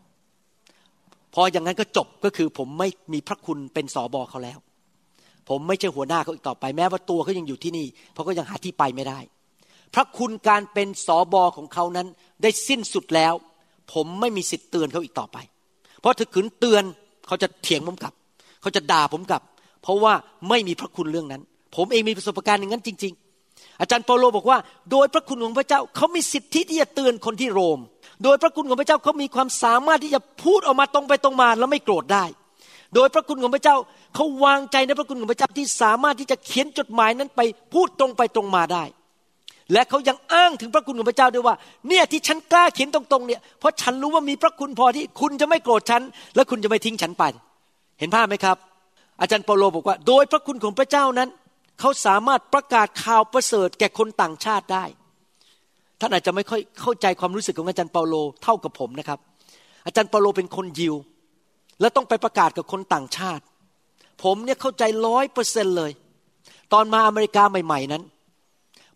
[1.35, 4.59] พออย่างนั้นก็จบก็คือผมไม่มีพระคุณเป็นสอบอเขาแล้ว
[5.49, 9.19] ผมไม่ใช่หัวหน้าเขาอีกต่อไปแม้ว่าตัวเขายังอยู่ที่นี่เพราะก็ยังหาที่ไปไม่ได้
[9.95, 12.07] พระคุณการเป็นสอบอของเขานั้น
[12.43, 13.35] ได้สิ้นสุดแล้ว
[13.93, 15.37] ผมไม่มีสิทธิ์เตือนเขาอีกต่อไป
[16.01, 16.85] เพราะถ้าขืนเตือน
[17.27, 18.15] เขาจะเถียงผมกลับ
[18.63, 19.43] เขาจะด่าผมกลับ
[19.83, 20.13] เพราะว่า
[20.49, 21.43] ไม่มีพระคุณเรื่องนั้น
[21.77, 23.13] ผมเองมีประสบการณ์อย่างนั้นจริง
[23.47, 24.59] ๆ อาจารย์เปาโลบอกว่า
[24.91, 27.81] โดยพระคุณของพระเจ้าเขามีสิทธิที่จะเตือนคนที่โรม
[28.25, 32.25] โดยพระคุณของพระเจ้าเขามีความสามารถที่จะพูดออกมาตรงไปตรงมาแล้วไม่โกรธได้
[32.95, 33.77] โดยพระคุณของพระเจ้า
[34.15, 37.41] เขาวางใจในพระคุณของพระเจ้าที่สามารถที่จะเขียนจดหมายนั้นไป
[37.73, 38.85] พูดตรงไปตรงมาได้
[39.73, 41.55] และเขายังอ้างถึงพระคุณของพระเจ้าด้วยว่า
[41.89, 46.03] เนี่ยที่ฉันกล้าเขียนตรงๆเนี่ยเพราะฉันรู้ว่ามีพระคุณพอที่คุณจะไม่โกรธฉัน
[46.35, 47.25] และคุณจะไม่ทิ้งฉันไป
[47.99, 48.57] เห็นภาพไหมครับ
[49.21, 51.29] อาจารย์เปโลบอกว่า โดยพระคุณของพระเจ้านั้น
[51.81, 54.85] เขาสามารถประกาศข่าวประเสริฐแก่คนต่างชาติได้
[56.01, 59.19] ท่านอาจจะไม่ค่อยเข้าใจความรู้สึกของอาจารย์เปาโลเท่ากับผมนะครับ
[59.87, 60.95] อาจารย์เปาโลเป็นคนยิว
[61.81, 63.43] และต้องไปประกาศกับคนต่างชาติ
[64.23, 65.93] ผมเนี่ยเข้าใจร้อยเปอร์เซ็นต์เลย
[66.73, 68.03] ตอนมาอเมริกาใหม่ ๆนั้น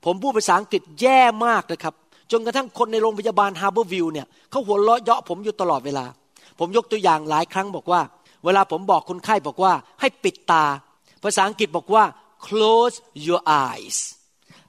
[0.04, 1.94] ผมพูดภาษาอังกฤษแย่มากนะครับ
[2.32, 6.04] จนกระทั่งคนในโรงพยาบาล Harborview เนี่ยเขาหัวเราะเยาะผมอยู่ตลอดเวลา
[6.58, 8.00] ผมยกตัวอย่างหลายครั้งบอกว่า
[8.44, 10.64] เวลาผมบอกคนไข้บอกว่าให้ปิดตา
[11.22, 12.04] ภาษาอังกฤษบอกว่า
[12.46, 12.96] close
[13.26, 13.96] your eyes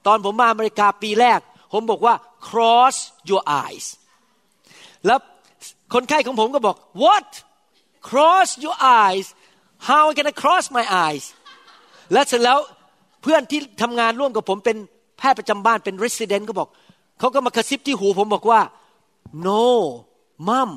[0.06, 1.40] ตอนผมมาอเมริกาปีแรก
[1.74, 2.14] ผมบอกว่า
[2.48, 2.96] cross
[3.30, 3.86] your eyes
[5.06, 5.20] แล้ว
[5.94, 7.30] คนไข้ของผมก็บอก what
[8.10, 9.28] cross your eyes
[9.90, 11.26] how can I cross my eyes
[12.14, 12.60] และเสร็จแล้ว
[13.22, 14.78] เพื่อนที่ทำงานร่วมกับผมเป็น
[15.24, 16.70] พทย์ประจำบ้านเป็น resident ก็บอก
[17.20, 18.62] เขาก็มากระซิบที่หูผมบอกว่า
[19.48, 19.66] no
[20.48, 20.72] mom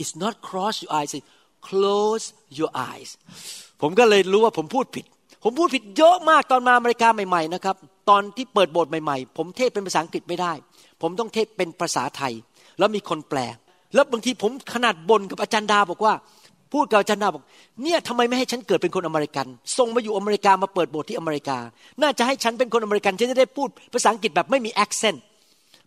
[0.00, 1.28] it's not cross your eyes it's
[1.68, 2.24] close
[2.58, 3.10] your eyes
[3.80, 5.04] ผมก็เลยรู้ว่าผมพูดผิด
[5.44, 7.76] ผมพูดผิดเยอะมากตอนมาอเมริกาใหม่ๆนะครับ
[8.10, 10.52] ตอนที่เปิดโบสถ์ใหม่ๆ ผมเทศน์เป็นภาษาอังกฤษไม่ได้
[11.02, 12.32] ผมต้องเทศน์เป็นภาษาไทย
[12.78, 13.38] แล้วมีคนแปล
[13.94, 16.14] แล้วบางทีผมขนาดบ่นกับอาจารย์ดาบอกว่า
[16.72, 17.42] พูดกับอาจารย์ดาบอก
[17.82, 19.46] เนี่ยทำไมไม่ให้ฉันเกิดเป็นคนอเมริกัน
[19.78, 21.58] ส่งมาอยู่อเมริกามาเปิดโบสถ์ที่อเมริกา
[22.02, 25.22] น่าจะให้ฉันเป็นคนอเมริกันฉันจะได้พูดภาษาอังกฤษแบบไม่มี accent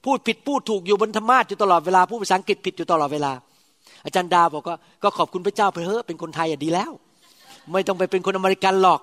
[0.06, 3.32] พูดผิดพูดถูกอยู่บนธรรมาสน์อยู่ตลอดเวลาพูดภาษาอังกฤษผิดอยู่ตลอดเวลา
[4.06, 6.92] อาจารย์ดาบอกว่าก็ขอบคุณพระเจ้าไปเถอะเป็นคนไทยอะดีแล้ว
[7.72, 9.02] ไม่ต้องไปเป็นคนอเมริกันหรอก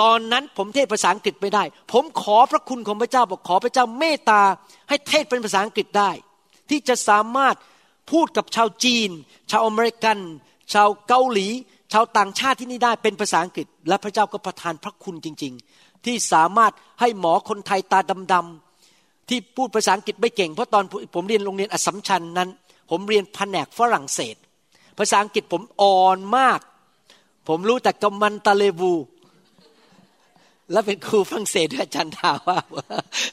[0.00, 1.62] ตอนนั้นผมเทศภาษาอังกฤษไม่ได้
[1.92, 4.42] ผมขอพระคุณของพระเจ้าบอกขอพระเจ้าเมตตา
[4.88, 6.10] ให้เทศเป็นภาษาอังกฤษได้
[6.70, 7.56] ที่จะสามารถ
[8.10, 9.10] พูดกับชาวจีน
[9.50, 10.16] ชาวอเมริกัน
[10.72, 11.48] ชาวเกาหลี
[11.92, 18.00] ชาวต่างชาติที่นี่ได้เป็นภาษาอังกฤษ และพระเจ้าก็ประทานพระคุณจริง ๆ ที่สามารถให้หมอคนไทยตา
[18.32, 22.48] ดำๆที่พูดภาษาอังกฤษไม่เก่งเพราะตอนผมเรียนโรงเรียนอสสัมชัญนั้น
[22.90, 24.36] ผมเรียนแผนกฝรั่งเศส
[24.98, 26.60] ภาษาอังกฤษผมอ่อนมาก
[27.48, 28.94] ผมรู้แต่กำมันตะเลวู
[30.72, 32.58] และเป็นครูฝรั่งเศสด้วยอาจารย์ดาว่า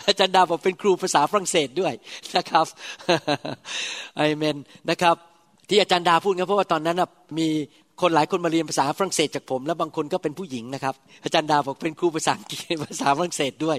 [0.07, 1.93] อาจารย์ดาบอกเป็นครูภาษาฝรั่งเศสด้วย
[2.35, 2.65] นะครับ
[4.19, 4.57] อเมน
[4.89, 5.15] นะครับ
[5.69, 6.97] ที่อาจารย์ดาพูดนะเพราะว่าตอนนั้น
[7.39, 7.47] มี
[8.01, 12.59] คนหลายคนมาเรียนภาษาฝรั่งเศสจากผม แล้วบางคนก็เป็นผู้หญิงนะครับ อาจารย์ดาบอกเป็นครูภาษาอังกฤษ
[12.91, 13.77] ภาษาฝรั่งเศสด้วย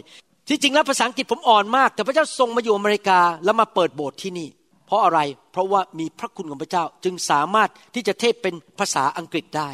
[0.49, 4.49] ที่จริงแล้วภาษาอังกฤษผมอ่อนมาก แต่พระเจ้าทรงมาอยู่อเมริกาแล้วมาเปิดโบสถ์ที่นี่
[4.86, 5.20] เพราะอะไร
[5.53, 9.70] เพราะว่ามีพระคุณของพระเจ้าจึงสามารถที่จะเทศเป็นภาษาอังกฤษได้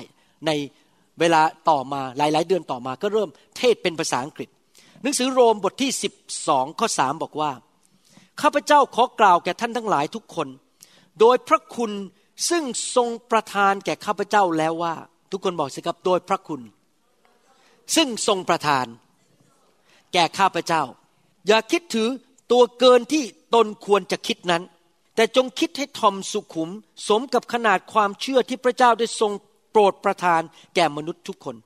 [0.47, 0.51] ใน
[1.21, 4.49] เวลาต่อมาหลาย ๆ เดือนต่อมาก็เริ่มเทศเป็นภาษาอังกฤษ
[5.03, 5.91] หนังสือโรมบทที่
[6.37, 7.51] 12ข้อ3บอกว่า
[8.41, 10.49] ข้าพเจ้าขอกล่าวแก่ท่านทั้งหลายทุกคน
[11.21, 11.93] โดยพระคุณ
[12.49, 12.65] ซึ่ง
[12.97, 14.95] ทรงประทานแก่ข้าพเจ้าแล้วว่า
[15.31, 16.61] ทุกคนบอกสิครับโดยพระคุณ
[17.95, 18.87] ซึ่งทรงประทาน
[20.13, 20.83] แก่ข้าพเจ้า
[21.47, 22.09] อย่าคิดถือ
[22.53, 23.23] ตัวเกินที่
[23.55, 24.63] ตนควรจะคิดนั้น
[25.15, 26.71] แต่จงคิดให้ทอมสุขุม
[27.09, 29.33] สมกับขนาดความเชื่อที่พระเจ้าได้ทรง
[29.71, 30.41] โปรดประทาน
[30.75, 31.57] แก่มนุษย์ทุกคน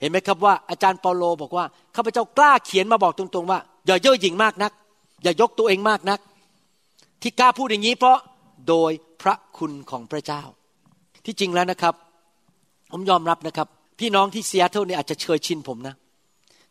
[0.00, 1.64] เห็นไหมครับว่าอาจารย์เปาโลบอกว่า
[1.96, 4.72] ข้าพเจ้ากล้าเขียนมาบอกตรงๆว่า อย่าเย่อหยิ่งมากนัก
[5.22, 6.20] อย่ายกตัวเองมากนัก
[7.22, 8.18] ที่กล้าพูดอย่างนี้เพราะ
[8.68, 8.92] โดย
[9.22, 10.42] พระคุณของพระเจ้า
[11.24, 11.94] ที่จริงแล้วนะครับ
[12.92, 13.68] ผมยอมรับนะครับ
[14.00, 15.94] พี่น้องที่เซีแอตเทิลเนี่ยอาจจะเชยชินผมนะ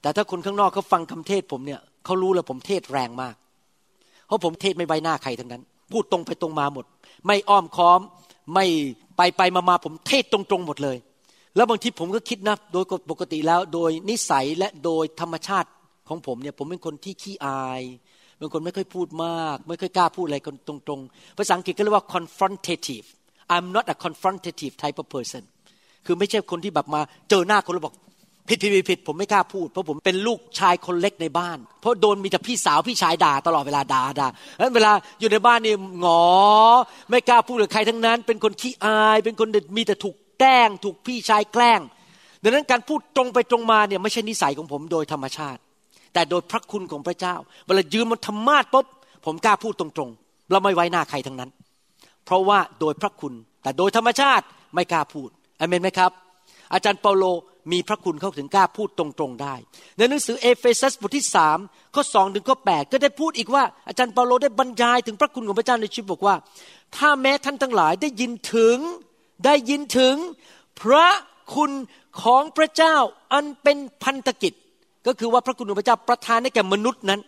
[0.02, 3.36] แต่ถ้าคนข้างนอกเขาฟังคำเทศน์ผมเนี่ยเขารู้แล้วผมเทศน์แรงมาก
[4.28, 6.86] เพราะผมเทศน์ไม่ไว้หน้าใครทั้งนั้น พูดตรงไปตรงมาหมด
[7.26, 8.00] ไม่อ้อมค้อม
[8.54, 8.66] ไม่
[9.18, 10.98] ไปไปมามาผมเทศน์ตรงๆหมดเลย
[11.56, 15.70] แล้วบางทีผมก็คิดนะโดยปกติแล้ว โดยนิสัยและโดยธรรมชาติ
[16.10, 17.82] ของผมเนี่ยผมเป็นคนที่ขี้อาย
[18.40, 20.38] เป็นคนไม่ค่อยพูดมาก ไม่ค่อยกล้าพูดอะไร
[20.68, 23.08] ตรงๆ ภาษาอังกฤษก็เรียกว่า confrontative
[23.56, 25.44] I'm not a confrontative type of person
[26.06, 27.96] คือไม่ใช่คนที่แบบมาเจอหน้าคนแล้วบอก
[28.48, 36.24] ผิดผิดผิดผมไม่กล้าพูดเพราะผมเป็นลูกชายคนเล็กในบ้าน เพราะโดนมีแต่พี่สาวพี่ชายด่าตลอดเวลาด่าด่าเพราะเวลาอยู่ในบ้านนี่หงอ
[37.10, 41.80] ไม่กล้าพูดกับใครทั้งนั้น เป็นคนขี้อาย เป็นคนมีแต่ถูกแกล้ง ถูกพี่ชายแกล้ง
[42.44, 45.62] ดังนั้นการพูดตรงไปตรงมาเนี่ยไม่ใช่นิสัยของผมโดยธรรมชาติ
[46.14, 47.36] แต่โดยพระคุณของพระเจ้า
[47.66, 48.86] เวลายืมมันธรรมาทปุ๊บ
[49.26, 51.50] ผมกล้าพูดตรงๆ เราไม่ไว้หน้าใครทั้งนั้น
[52.26, 53.34] เพราะว่าโดยพระคุณ
[53.64, 54.46] แต่โดยธรรมชาติ
[54.76, 55.30] ไม่กล้าพูด
[55.60, 56.12] อเมนไหมครับ
[56.74, 57.26] อาจารย์เปาโล
[57.72, 59.56] มีพระคุณเขาถึงกล้าพูดตรงๆได้
[59.98, 61.58] ในหนังสือเอเฟซัสบทที่สาม
[61.96, 66.36] ข้อสองถึงข้อแปดก็ได้พูดอีกว่าอาจารย์เปาโลได้บรรยายถึงพระคุณของพระเจ้าในชีวิตบอกว่า
[66.96, 68.78] ถ้าแม้ท่านทั้งหลายได้ยินถึง
[69.46, 70.16] ได้ยินถึง
[70.82, 71.08] พระ
[71.56, 71.72] คุณ
[72.24, 72.96] ของพระเจ้า
[73.34, 74.54] อันเป็นพันธกิจ
[75.08, 77.22] ก็คือว่าพระคุณของพระเจ้าประทานให้แก่มนุษย์นั้น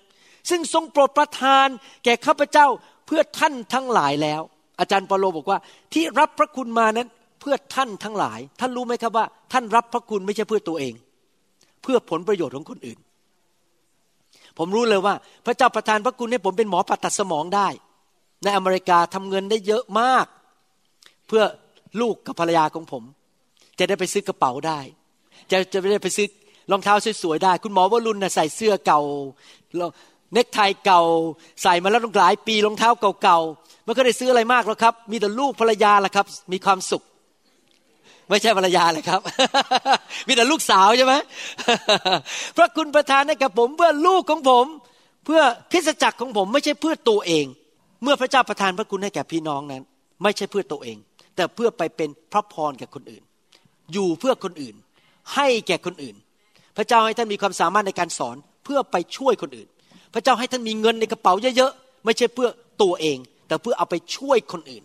[0.49, 1.67] ซึ่งทรงโปรดประทาน
[2.05, 2.67] แก่ข้าพเจ้า
[3.05, 4.41] เพื่อท่านทั้งหลายแล้ว
[4.79, 5.59] อาจารย์เปาโลบอกว่า
[5.93, 7.07] ที่รับพระคุณมานั้น
[7.41, 10.93] เพื่อท่านทั้งหลาย ท่านรู้ไหมครับว่า ท่านรับพระคุณไม่ใช่เพื่อตัวเอง
[11.81, 12.99] เพื่อผลประโยชน์ของคนอื่น
[14.57, 15.13] ผมรู้เลยว่า
[15.45, 17.67] พระเจ้าประทานพระคุณให้ผมเป็นหมอผ่าตัดสมองได้
[18.43, 20.25] ในอเมริกาทำเงินได้เยอะมาก
[21.27, 21.43] เพื่อ
[22.01, 23.03] ลูกกับภรรยาของผม
[23.79, 24.79] จะได้ไปซื้อกระเป๋าได้
[25.51, 26.27] จะจะไม่ได้ไปซื้อ
[26.71, 26.93] รองเท้า
[27.23, 29.01] สวยๆได้ คุณหมอวรุณนะใส่เสื้อเก่า
[30.33, 31.01] เนคไทเก่า
[31.63, 32.89] ใส่มาแล้วหลายปีรองเท้า
[33.23, 37.03] เก่าๆไม่เคยได้ซื้ออะไรมากหรอกครับ มีแต่ลูกภรรยาแหละครับ มีความสุข
[38.29, 39.21] ไม่ใช่ภรรยาเลยครับ
[40.27, 41.13] มีแต่ลูกสาวใช่ไหม
[42.57, 44.65] พระคุณประทานให้กับผมเพื่อลูกของผม
[45.25, 45.41] เพื่อ
[45.71, 47.45] คริสจักรของผมไม่ใช่เพื่อตัวเอง
[48.03, 49.83] เมื่อพระเจ้าประทานพระคุณให้แก่พี่น้องนั้น
[50.23, 50.97] ไม่ใช่เพื่อตัวเอง
[51.35, 53.23] แต่เพื่อไปเป็นพระพรแก่คนอื่น
[53.93, 54.75] อยู่เพื่อคนอื่น
[55.35, 56.15] ให้แก่คนอื่น
[56.77, 59.67] พระเจ้าให้ท่านมีความสามารถในการสอนเพื่อไปช่วยคนอื่น
[60.13, 62.49] พระเจ้าให้ท่านมีเงินในกระเป๋าเยอะๆไม่ใช่เพื่อ
[62.81, 63.17] ตัวเอง
[63.47, 64.83] แต่เพื่อเอาไปช่วยคนอื่น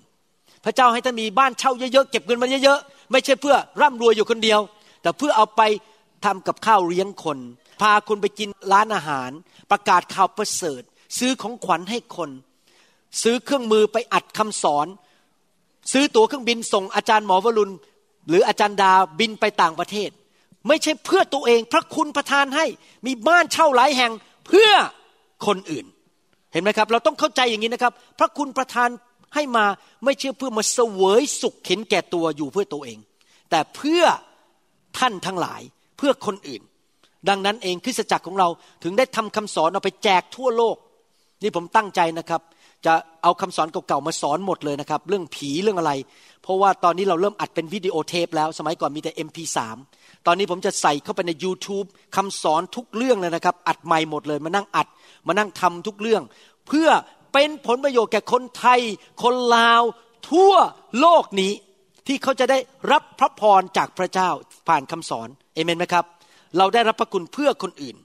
[0.65, 4.61] พระเจ้าให้ท่านมีบ้านเช่าเยอะๆเก็บเงินมาเยอะๆไม่ใช่เพื่อร่ำรวยอยู่คนเดียว
[5.03, 5.63] แต่เพื่อเอาไป
[6.25, 7.39] ทำกับข้าวเลี้ยงคน
[7.81, 9.31] พาคนไปกินร้านอาหาร
[9.71, 10.83] ประกาศข่าวประเสริฐ
[11.19, 12.31] ซื้อของขวัญให้คน
[13.23, 14.87] ซื้อเครื่องมือไปอัดคำสอน
[15.93, 17.75] ซื้อตั๋วเครื่องบินส่งอาจารย์หมอวรุณ
[18.29, 20.11] หรืออาจารย์ดาบินไปต่างประเทศ
[20.69, 22.67] ไม่ใช่เพื่อตัวเอง พระคุณประทานให้
[23.07, 24.13] มีบ้านเช่าหลายแห่ง
[24.47, 24.71] เพื่อ
[25.47, 25.87] คนอื่น
[26.53, 28.89] เห็นไหมครับ เราต้องเข้าใจอย่างนี้นะครับ พระคุณประทาน
[29.35, 29.65] ให้มา
[30.05, 32.99] ไม่เชื่อเพื่อมาเสวยสุขเข็นแก่ตัวอยู่เพื่อตัวเอง
[33.51, 34.03] แต่เพื่อ
[34.99, 35.61] ท่านทั้งหลาย
[35.97, 36.63] เพื่อคนอื่น
[37.29, 38.49] ดังนั้นเองคริสตจักรของเรา
[38.83, 40.77] ถึงได้ทำคำสอนเอาไปแจกทั่วโลก
[41.43, 42.41] นี่ผมตั้งใจนะครับ
[42.87, 42.93] จะ
[43.23, 45.93] เอาคำสอนเก่าๆมาสอนหมดเลยนะครับ เรื่องผีเรื่องอะไร
[46.47, 49.59] เพราะว่าตอนนี้เราเริ่มอัดเป็นวิดีโอเทปแล้ว สมัยก่อนมีแต่ MP3
[50.27, 51.87] ตอนนี้ผมจะใส่เข้าไปใน YouTube
[52.17, 54.87] คำสอนทุกเรื่องเลยนะครับ อัดใหม่หมดเลย มานั่งอัด
[55.27, 56.23] มานั่งทำทุกเรื่อง
[56.69, 56.89] เพื่อ
[57.33, 58.81] เป็นผลประโยชน์แก่คนไทย
[59.23, 59.83] คนลาว
[60.31, 60.53] ทั่ว
[61.01, 61.53] โลกนี้
[62.07, 62.59] ที่เขาจะได้
[62.93, 64.31] รับพระพรจากพระเจ้า
[64.69, 66.05] ผ่านคำสอนเอเมนไหมครับ
[66.59, 67.97] เราได้รับพระคุณเพื่อคนอื่น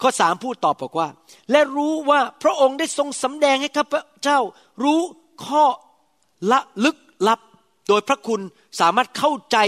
[0.00, 1.08] ข้อสามพูดตอบบอกว่า
[1.50, 4.38] และรู้ว่าพระองค์ได้ทรงสำแดงให้ข้าพเจ้า
[4.84, 5.00] รู้
[5.46, 5.64] ข้อ
[6.52, 6.96] ละลึก
[7.28, 7.40] ลับ
[7.88, 8.40] โดยพระคุณ
[8.80, 9.58] สามารถเข้าใจ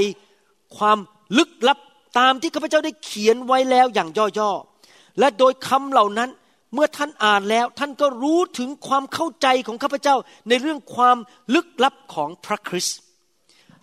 [0.77, 0.99] ความ
[1.39, 1.79] ลึกลับ
[2.19, 4.09] ตามที่ข้าพเจ้าได้เขียนไว้แล้วอย่าง
[4.39, 6.31] ย่อๆ และโดยคำเหล่านั้น
[6.75, 10.17] เมื่อท่านอ่านแล้วท่านก็รู้ถึงความเข้าใจของข้าพเจ้า
[10.49, 11.17] ในเรื่องความ
[11.55, 12.99] ลึกลับของพระคริสต์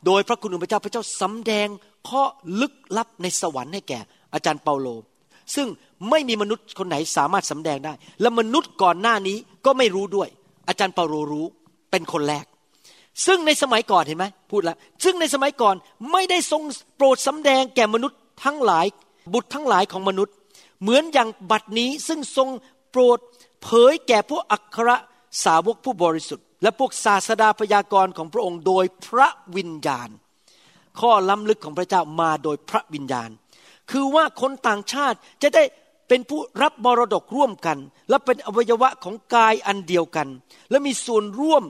[0.06, 1.68] โดยพระคุณของพระเจ้าพระเจ้าสำแดง
[2.10, 2.24] ข้อ
[2.62, 4.00] ลึกลับในสวรรค์ให้แก่
[4.34, 4.88] อาจารย์เปาโล
[5.56, 5.68] ซึ่ง
[6.10, 10.30] ไม่มีมนุษย์คนไหนสามารถสำแดงได้ และมนุษย์ก่อนหน้านี้ก็ไม่รู้ด้วย
[10.68, 11.46] อาจารย์เปาโลรู้
[11.92, 12.46] เป็นคนแรก
[13.26, 15.76] ซึ่งในสมัยก่อนเห็นไหมพูดแล้ว ซึ่งในสมัยก่อน
[16.12, 16.64] ไม่ได้ทรง
[16.98, 18.86] โปรดสำแดงแก่มนุษย์ทั้งหลาย
[19.34, 20.34] บุตรทั้งหลายของมนุษย์
[20.82, 22.50] เหมือนอย่างบัดนี้ซึ่งทรง
[22.92, 23.20] โปรด
[23.62, 24.90] เผยแก่พวกอัคร
[25.44, 30.10] สาวกผู้บริสุทธิ์ และพวกศาสดาพยากรณ์ของพระองค์โดยพระวิญญาณ
[31.00, 33.30] ข้อล้ำลึกของพระเจ้ามาโดยพระวิญญาณ
[33.92, 35.64] คือว่าคนต่างชาติจะได้
[36.08, 37.78] เป็นผู้รับมรดกร่วมกัน
[38.10, 40.28] และเป็นอวัยวะของกายอันเดียวกัน
[40.70, 41.64] และมีส่วนร่วม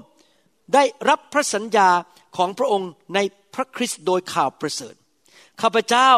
[0.73, 1.89] ได้รับพระสัญญา
[2.37, 3.19] ของพระองค์ใน
[3.53, 4.95] พระคริสต์โดยข่าวประเสริฐ
[5.61, 6.11] ข้าพเจ้า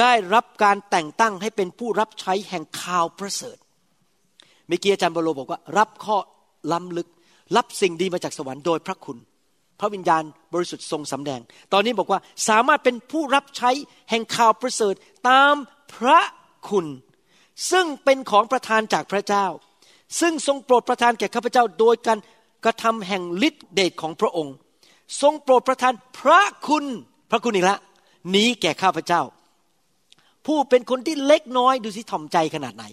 [0.00, 3.56] ได้รับการแต่งตั้งให้เป็นผู้รับใช้แห่งข่าวประเสริฐ
[4.68, 6.16] เมื่อกี้อาจารย์บโลบอกว่า รับข้อ
[6.72, 7.08] ล้ำลึก
[7.56, 9.18] รับสิ่งดีมาจากสวรรค์โดยพระคุณ
[9.80, 10.22] พระวิญญาณ
[10.52, 11.40] บริสุทธิ์ทรงสำแดง
[11.72, 13.70] ตอนนี้บอกว่าสามารถเป็นผู้รับใช้
[14.10, 14.94] แห่งข่าวประเสริฐ
[15.28, 15.54] ตาม
[15.94, 16.20] พระ
[16.68, 16.86] คุณ
[17.70, 19.46] ซึ่งเป็นของประทานจากพระเจ้า
[20.20, 22.18] ซึ่งทรงโปรดประทานแก่ข้าพเจ้าโดยการ
[22.64, 24.54] กระทำแห่งฤทธิเดชของพระองค์
[25.20, 26.84] ทรงโปรดประทานพระคุณ
[27.30, 27.78] พระคุณอีกละ
[28.34, 29.22] นี้แก่ข้าพเจ้า
[30.46, 32.84] ผู้เป็นคนที่เล็กน้อยดูสิถ่อมใจขนาดไหน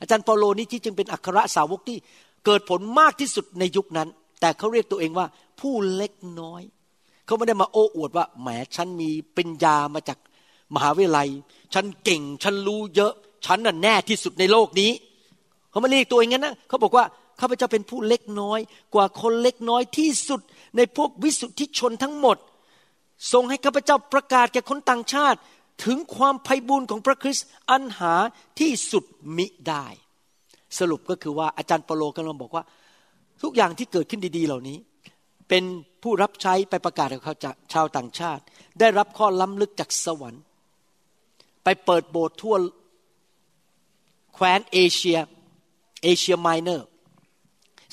[0.00, 1.98] อาจารย์เปาโลนี้ที่จึงเป็นอัครสาวกที่
[2.44, 4.08] เกิดผลมากที่สุดในยุคนั้น
[4.40, 5.26] แต่เขาเรียกตัวเองว่า
[5.60, 6.62] ผู้เล็กน้อย
[7.26, 10.18] เขาไม่ได้มาโอ้อวดว่าแหมฉันมีปัญญามาจาก
[10.74, 11.28] มหาวิทยาลัย
[11.74, 13.12] ฉันเก่งฉันรู้เยอะ
[13.46, 14.90] ฉันน่ะแน่ที่สุดในโลกนี้
[15.70, 17.04] เขาไม่เรียกตัวเองงั้นนะเขาบอกว่า
[17.40, 18.60] ข้าพเจ้าเป็นผู้เล็กน้อย
[18.94, 20.40] กว่าคนเล็กน้อยที่สุด
[20.76, 22.36] ในพวกวิสุทธิชนทั้งหมด
[23.32, 25.38] ทรงให้ข้าพเจ้าประกาศแก่คนต่างชาติ
[25.84, 28.14] ถึงความไพ่บุญของพระคริสต์อันหา
[28.60, 29.04] ที่สุด
[29.36, 29.86] มิได้
[30.78, 32.64] สรุปก็คือว่าอาจารย์เปโลกำลังบอกว่า
[33.42, 34.78] ทุกอย่างที่เกิดขึ้นดี ๆ เหล่านี้
[35.48, 35.64] เป็น
[36.02, 38.42] ผู้รับใช้ไปประกาศกับเขาจากชาวต่างชาติ
[38.80, 40.42] ได้รับข้อล้ำลึกจากสวรรค์
[41.64, 42.56] ไปเปิดโบสถ์ทั่ว
[44.34, 45.18] แคว้นเอเชีย
[46.02, 46.86] เอเชียไมเนอร์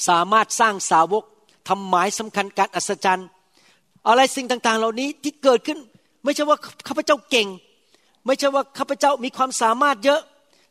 [0.07, 1.23] สามารถสร้างสาวก
[1.67, 3.27] ทำหมายสำคัญการอัศจรรย์
[4.07, 5.79] อะไรสิ่งต่างๆ เหล่านี้ที่เกิดขึ้น
[6.23, 7.47] ไม่ใช่ว่าข้าพเจ้าเก่ง
[8.25, 10.21] ไม่ใช่ว่าข้าพเจ้ามีความสามารถเยอะ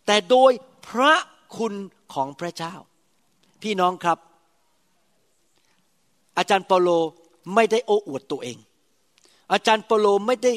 [0.07, 0.53] แต่โดย
[0.89, 1.15] พระ
[1.57, 1.75] คุณ
[2.15, 2.75] ของพระเจ้า
[3.63, 4.19] พี่น้องครับ
[6.39, 6.89] อาจารย์เปโล
[7.55, 8.59] ไม่ได้โอ้อวดตัวเอง
[9.53, 10.53] อาจารย์เปโลไม่ได้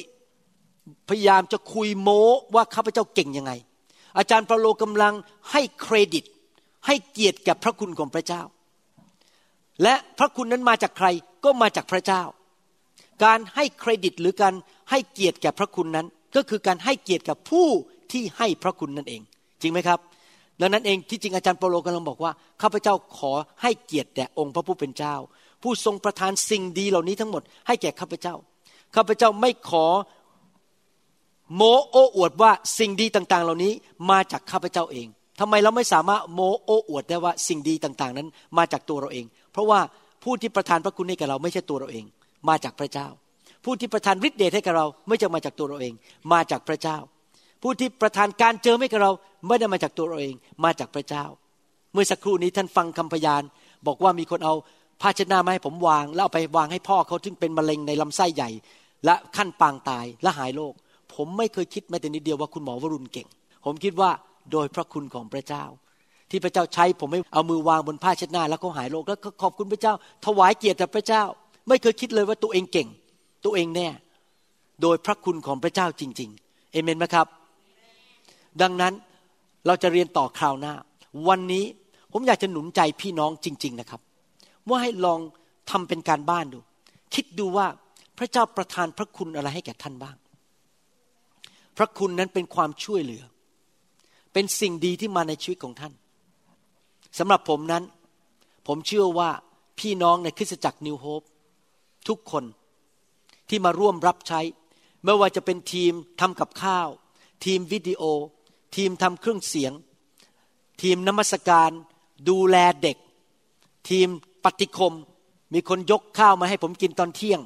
[1.09, 2.24] พยายามจะคุยโม้
[2.55, 3.51] ว่าข้าพเจ้าเก่งยังไง
[4.18, 5.13] อาจารย์เปโลกำลัง
[5.51, 6.24] ให้เครดิต
[6.88, 8.41] ให้เกียรติแก่พระคุณของพระเจ้า
[9.84, 11.07] และพระคุณนั้นมาจากใคร
[11.43, 12.23] ก็มาจากพระเจ้า
[13.23, 14.53] การให้เครดิตหรือการ
[14.89, 17.67] ให้เกียรติแก่พระคุณนั้น ก็คือการให้เกียรติกับผู้
[18.11, 19.21] ที่ให้พระคุณนั่นเอง
[19.61, 19.99] จริงไหมครับ
[20.61, 25.15] ดังนั้นเองที่จริงอาจารย์เปโลกำลังบอกว่าข้าพเจ้าขอให้เกียรติแด่องค์พระผู้เป็นเจ้า
[25.63, 28.36] ผู้ทรงประทานสิ่งดีเหล่านี้ทั้งหมดให้แก่ข้าพเจ้า
[28.95, 29.86] ข้าพเจ้าไม่ขอ
[31.55, 33.73] โมโอ้อวดว่าสิ่งดีต่าง ๆ เหล่านี้
[34.09, 35.07] มาจากข้าพเจ้าเอง
[35.39, 39.25] ทำไมเราไม่สามารถโมโอ้อวดได้ว่าสิ่งดีต่าง ๆ นั้นมาจากตัวเราเอง
[39.58, 39.82] เพราะว่า
[40.24, 42.05] ผู้ที่ประทานพระคุณให้แก่เราไม่ใช่ตัวเราเอง
[42.49, 43.08] มาจากพระเจ้า
[43.64, 45.93] ผู้ที่ประทานฤทธิ์เดชให้กับเรา ไม่จะมาจากตัวเราเอง
[46.32, 46.97] มาจากพระเจ้า
[47.62, 49.12] ผู้ที่ประทานการเจอให้กับเรา
[49.47, 51.26] ไม่ได้มาจากตัวเราเอง มาจากพระเจ้า
[51.93, 53.43] เมื่อสักครู่นี้ท่านฟังคำพยาน
[53.88, 54.53] บอกว่ามีคนเอา
[55.01, 58.49] ผ้าชน้ามาให้ผมวาง แล้วเอาไปวางให้พ่อเขาซึ่งเป็นมะเร็งในลำไส้ใหญ่
[59.05, 60.74] และขั้นปางตายและหายโรค
[61.14, 63.28] ผมไม่เคยคิดแม้แต่นิดเดียวว่าคุณหมอวรุณเก่ง
[63.66, 64.12] ผมคิดว่า
[64.51, 65.64] โดยพระคุณของพระเจ้า
[66.30, 69.93] ที่พระเจ้าใช้ผมให้เอามือวางบนผ้าเช็ดหน้า แล้วเขาหายโรคแล้วก็ขอบคุณพระเจ้า
[70.25, 71.23] ถวายเกียรติแด่พระเจ้า
[71.67, 72.88] ไม่เคยคิดเลยว่าตัวเองเก่ง
[73.45, 73.88] ตัวเองแน่
[74.82, 77.28] โดยพระคุณของพระเจ้าจริง ๆ เอเมนไหมครับ
[78.61, 78.93] ดังนั้น
[79.67, 80.73] เราจะเรียนต่อคราวหน้า
[81.28, 81.65] วันนี้
[82.11, 84.01] ผมอยากจะหนุนใจพี่น้องจริง ๆนะครับ
[84.69, 85.19] ว่าให้ลอง
[85.69, 86.59] ทำเป็นการบ้านดู
[87.13, 87.67] คิดดูว่า
[88.17, 90.15] พระเจ้าประทานพระคุณอะไรให้แก่ท่านบ้าง
[91.78, 93.23] พระคุณนั้นเป็นความช่วยเหลือ
[94.34, 95.93] เป็นสิ่งดีที่มาในชีวิตของท่าน
[97.18, 97.84] สำหรับผมนั้น
[98.68, 99.30] ผมเชื่อว่า
[99.80, 101.22] พี่น้องในคริสตจักรนิวโฮป
[102.07, 102.43] ทุกคน
[103.49, 104.41] ที่มาร่วมรับใช้
[105.03, 106.88] ไม่ว่าจะเป็นทีมทำกับข้าว
[107.45, 108.01] ทีมวิดีโอ
[108.76, 109.74] ทีมทำเครื่องเสียง
[110.82, 111.72] ทีมนมัสการ
[112.30, 112.97] ดูแลเด็ก
[113.89, 114.07] ทีม
[114.43, 114.93] ปฏิคม
[115.53, 117.39] มีคนยกข้าวมาให้ผมกินตอนเที่ยง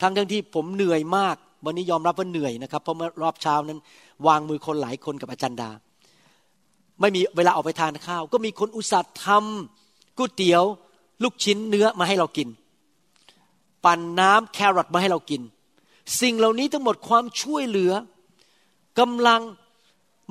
[0.00, 3.80] ทั้งทั้งที่ผมเหนื่อยมาก วันนี้ยอมรับว่าเหนื่อยนะครับ เพราะเมื่อรอบเช้านั้น
[4.26, 5.70] วางมือคนหลายคนกับอาจารย์ดา
[7.00, 10.64] ไม่มีเวลาออกไปทานข้าว ก็มีคนอุตส่าห์ทำก๋วยเตี๋ยว
[11.22, 12.48] ลูกชิ้นเนื้อมาให้เรากิน
[13.84, 15.42] ปั่นน้ำแครอทมาให้เรากิน
[16.20, 17.92] สิ่งเหล่านี้ทั้งหมดความช่วยเหลือ
[18.98, 19.42] กำลัง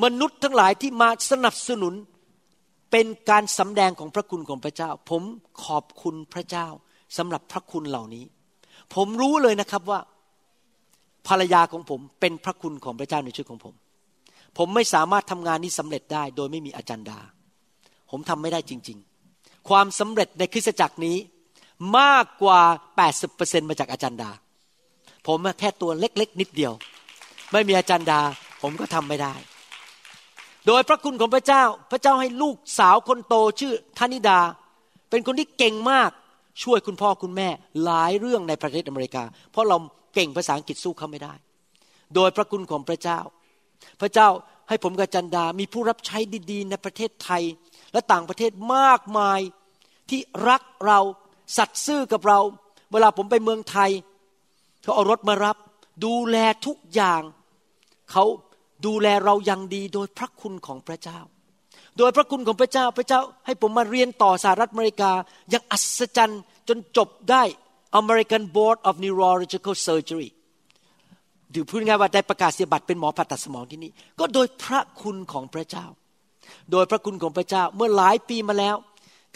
[0.03, 1.93] มนุษย์ทั้งหลายที่มาสนับสนุน
[2.91, 5.23] เป็นการสำแดงของพระคุณของพระเจ้า ผม
[5.65, 6.67] ขอบคุณพระเจ้า
[7.17, 8.25] สำหรับพระคุณเหล่านี้
[8.95, 9.99] ผมรู้เลยนะครับว่า
[11.27, 13.73] ภรรยาของผมเป็นพระคุณของพระเจ้าในชีวิตของผม
[14.57, 17.19] ผมไม่สามารถทำงานนี้สำเร็จได้ โดยไม่มีอาจารย์ดา
[18.11, 18.97] ผมทำไม่ได้จริง
[19.33, 21.17] ๆ ความสำเร็จในคริสตจักรนี้
[21.99, 22.61] มากกว่า
[23.15, 24.31] 80%มาจากอาจารย์ดา
[25.27, 26.73] ผมแค่ตัวเล็ก ๆ นิดเดียว
[27.51, 28.19] ไม่มีอาจารย์ดา
[28.61, 29.33] ผมก็ทำไม่ได้
[30.67, 34.39] โดยพระคุณของพระเจ้า พระเจ้าให้ลูกสาวคนโตชื่อธนิดา
[35.09, 36.11] เป็นคนที่เก่งมาก
[36.63, 37.49] ช่วยคุณพ่อคุณแม่
[37.83, 39.77] หลายเรื่องในประเทศอเมริกา เพราะเรา
[40.13, 41.33] เก่งภาษาอังกฤษสู้เขาไม่ได้
[42.15, 43.19] โดยพระคุณของพระเจ้า
[44.01, 44.29] พระเจ้า
[44.69, 46.17] ให้ผมกับจันดา มีผู้รับใช้
[46.51, 47.43] ดีๆ ในประเทศไทย
[47.93, 49.39] และต่างประเทศมากมาย
[50.09, 50.19] ที่
[50.49, 50.99] รักเรา
[51.57, 52.39] สัตย์ซื่อกับเรา
[52.91, 53.91] เวลาผมไปเมืองไทย
[54.81, 55.57] เขาเอารถมารับ
[56.05, 57.21] ดูแลทุกอย่าง
[58.11, 58.25] เขา
[58.85, 61.19] ดูแลเราอย่างดีโดยพระคุณของพระเจ้า
[61.97, 65.11] โดยพระคุณของพระเจ้าพระเจ้า ให้ผมมาเรียนต่อสหรัฐอเมริกา
[65.49, 67.43] อย่างอัศจรรย์จนจบได้
[68.01, 70.29] American Board of Neurological Surgery
[71.53, 75.85] ดูพูดง่ายว่าได้ประกาศเสียบัตรเป็นหมอผ่าตัดสมองที่นี่ ก็โดยพระคุณของพระเจ้า
[76.71, 78.75] โดยพระคุณของพระเจ้าเมื่อหลายปีมาแล้ว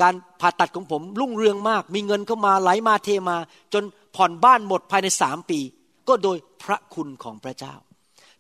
[0.02, 3.38] การผ่าตัดของผมรุ่งเรืองมาก มีเงินเข้ามาไหลามาเทมา
[3.74, 3.84] จน
[4.16, 5.60] ผ่อนบ้านหมดภายในสามปี
[6.08, 7.74] ก็โดยพระคุณของพระเจ้า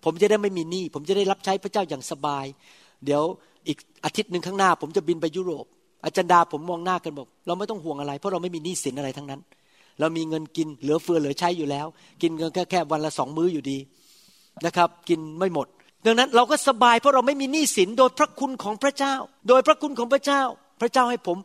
[0.03, 2.45] ผมจะได้ไม่มีหนี้ผมจะได้รับใช้พระเจ้าอย่างสบาย
[3.05, 3.23] เดี๋ยว
[3.67, 5.65] อีกอาทิตย์หนึ่งข้างหน้า ผมจะบินไปยุโรป
[6.05, 9.41] อาจารย์ดาผมมองหน้ากันบอก เราไม่ต้องห่วงอะไร เพราะเราไม่มีหนี้สินอะไรทั้งนั้น
[9.99, 11.87] เรามีเงินกินเหลือเฟือเหลือใช้อยู่แล้ว
[12.21, 13.77] กินเงินแค่แค่วันละสองมื้ออยู่ดี
[14.65, 15.67] นะครับ กินไม่หมด
[16.05, 19.13] ดังนั้นเราก็สบายเพราะเราไม่มีหนี้สินโดยพระคุณของพระเจ้า
[19.47, 20.41] โดยพระคุณของพระเจ้า
[20.81, 21.37] พระเจ้าให้ผม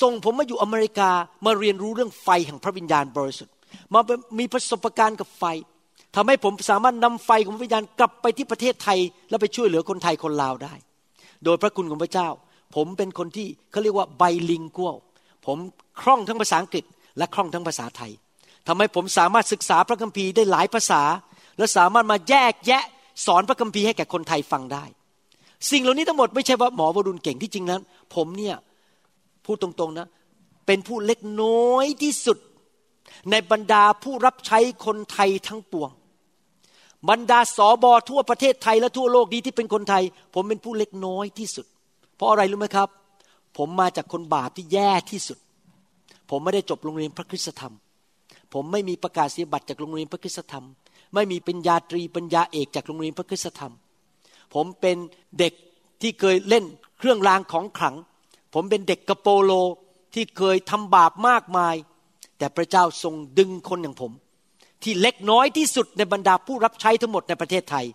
[0.00, 1.10] ส่งผมมาอยู่อเมริกา
[1.46, 3.54] มาเรียนรู้เรื่องไฟแห่งพระวิญญาณบริสุทธิ์
[3.92, 4.00] มา
[4.38, 5.44] มีประสบการณ์กับไฟ
[6.16, 10.74] ทำให้ผมสามารถนำไฟของพระวิญญาณกลับไปที่ประเทศไทย แล้วไปช่วยเหลือคนไทยคนลาวได้
[11.44, 12.28] โดยพระคุณของพระเจ้า
[12.74, 14.90] ผมเป็นคนที่เขาเรียกว่าไบลิงกัว
[15.46, 15.58] ผม
[16.00, 16.84] คล่องทั้งภาษาอังกฤษ
[17.18, 18.12] และคล่องทั้งภาษาไทย
[18.66, 21.02] ทำให้ผมสามารถศึกษาพระคัมภีร์ได้หลายภาษา
[21.58, 22.84] และสามารถมาแยกแยะ
[23.26, 24.84] สอนพระคัมภีร์ให้แก่คนไทยฟังได้
[25.70, 27.80] สิ่งเหล่านี้ทั้งหมดไม่ใช่ว่าหมอวรุณเก่งที่จริงนั้น
[28.14, 28.56] ผมเนี่ย
[29.44, 30.06] พูดตรงๆนะ
[30.66, 32.38] เป็นผู้เล็กน้อยที่สุด
[33.30, 35.90] ในบรรดาผู้รับใช้คนไทยทั้งปวง
[37.10, 40.02] บรรดาสอบอทั่วประเทศไทยและทั่วโลกนี้ที่เป็นคนไทย
[40.34, 41.66] ผมเป็นผู้เล็กน้อยที่สุด
[42.16, 42.88] เพราะอะไรรู้ไหมครับ
[43.56, 45.38] ผมมาจากคนบาปที่แย่ที่สุด
[46.30, 47.74] ผมไม่ได้จบโรงเรียนพระคุณธรรม
[48.52, 50.64] ผมไม่มีประกาศเสียบัตรจากโรงเรียนพระคุณธรรม
[51.14, 53.72] ไม่มีปัญญาตรีปัญญาเอกจากโรงเรียนพระคุณธรรม
[54.54, 54.96] ผมเป็น
[55.38, 55.52] เด็ก
[56.00, 56.64] ที่เคยเล่น
[56.98, 57.94] เครื่องรางของขลัง
[58.54, 59.52] ผมเป็นเด็กกระโปโล
[60.14, 61.74] ที่เคยทำบาปมากมาย
[62.38, 64.12] แต่พระเจ้าทรงดึงคนอย่างผม
[64.82, 67.86] ที่เล็กน้อยที่สุดในบรรดาผู้รับใช้ทั้งหมดในประเทศไทย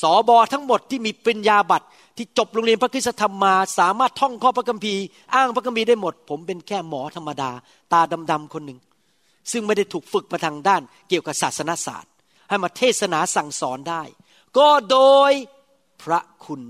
[0.00, 1.86] สอบอทั้งหมดที่มีปริญญาบัตร
[2.16, 5.02] ที่จบโรงเรียนพระคุณธรรมมา สามารถท่องข้อพระคัมภีร์
[5.34, 7.50] อ้างพระคัมภีร์ได้หมด ผมเป็นแค่หมอธรรมดา
[7.92, 8.00] ตา
[8.30, 8.78] ดำๆคนหนึ่ง
[9.52, 12.12] ซึ่งไม่ได้ถูกฝึกมาทางด้านเกี่ยวกับศาสนาศาสตร์
[12.48, 14.02] ให้มาเทศนาสั่งสอนได้
[14.58, 14.98] ก็โด
[15.30, 15.32] ย
[16.02, 16.62] พระคุณ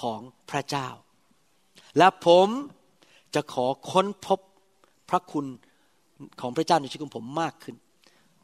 [0.00, 0.20] ของ
[0.50, 0.88] พระเจ้า
[1.98, 2.48] และผม
[3.34, 4.40] จะขอค้นพบ
[5.10, 5.46] พระคุณ
[6.40, 7.76] ของพระเจ้าในชีวิตของผมมากขึ้น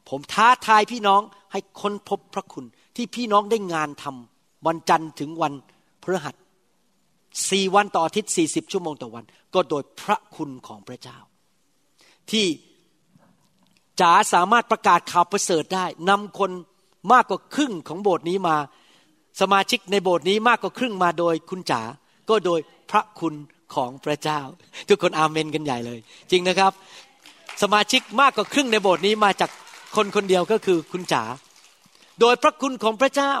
[0.09, 1.21] ผมท้าทายพี่น้อง
[1.51, 5.53] ให้ค้นพบพระคุณที่พี่น้องได้งานทำวันจันทร์ถึงวัน
[6.07, 6.35] พฤหัส
[7.49, 11.17] สี่วันต่ออาทิตย์สี่สิบชั่วโมงต่อวัน ก็โดยพระคุณของพระเจ้า
[12.31, 12.45] ที่
[14.01, 16.51] จ๋าสามารถประกาศข่าวประเสริฐได้นำคน
[17.13, 18.55] มากกว่าครึ่งของโบสถ์นี้มา
[19.41, 21.81] สมาชิกในโบสถ์นี้มากกว่าครึ่งมาโดยคุณจ๋า
[22.29, 22.59] ก็โดย
[22.91, 23.33] พระคุณ
[23.75, 24.39] ของพระเจ้า
[24.87, 25.99] ทุกคนอาเมนกันใหญ่เลย
[26.31, 26.71] จริงนะครับ
[27.61, 29.49] สมาชิกมากกว่าครึ่งในโบสถ์นี้มาจาก
[29.95, 31.23] คนคนเดียวก็คือคุณจ๋า
[32.19, 33.33] โดยพระคุณของพระเจ้า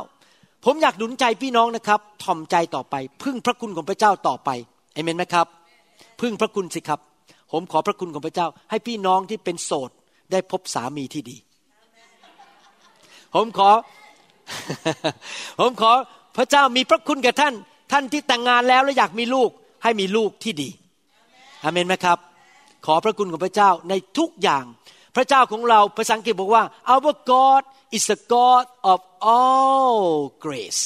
[0.65, 4.49] ผมอยากหนุนใจพี่น้องนะครับถ่อมใจต่อไป พึ่งพระคุณของพระเจ้าต่อไป
[4.93, 5.47] เอเมนไหมครับ
[6.21, 6.99] พึ่งพระคุณสิครับ
[7.51, 9.89] ผมขอพระคุณของพระเจ้า ให้พี่น้องที่เป็นโสด
[10.31, 11.37] ได้พบสามีที่ดี
[13.35, 13.69] ผมขอ
[15.59, 15.91] ผมขอ
[16.37, 17.53] พระเจ้ามีพระคุณกับท่าน
[17.91, 19.49] ท่านที่แต่งงานแล้วและอยากมีลูก
[19.83, 20.69] ให้มีลูกที่ดี
[21.63, 22.17] อเมนไหมครับ
[22.85, 24.63] ขอพระคุณของพระเจ้าในทุกอย่าง
[25.15, 27.63] พระเจ้าของเราภาษาอังกฤษบอกว่า our God
[27.95, 28.99] is the God of
[29.35, 30.05] all
[30.45, 30.83] grace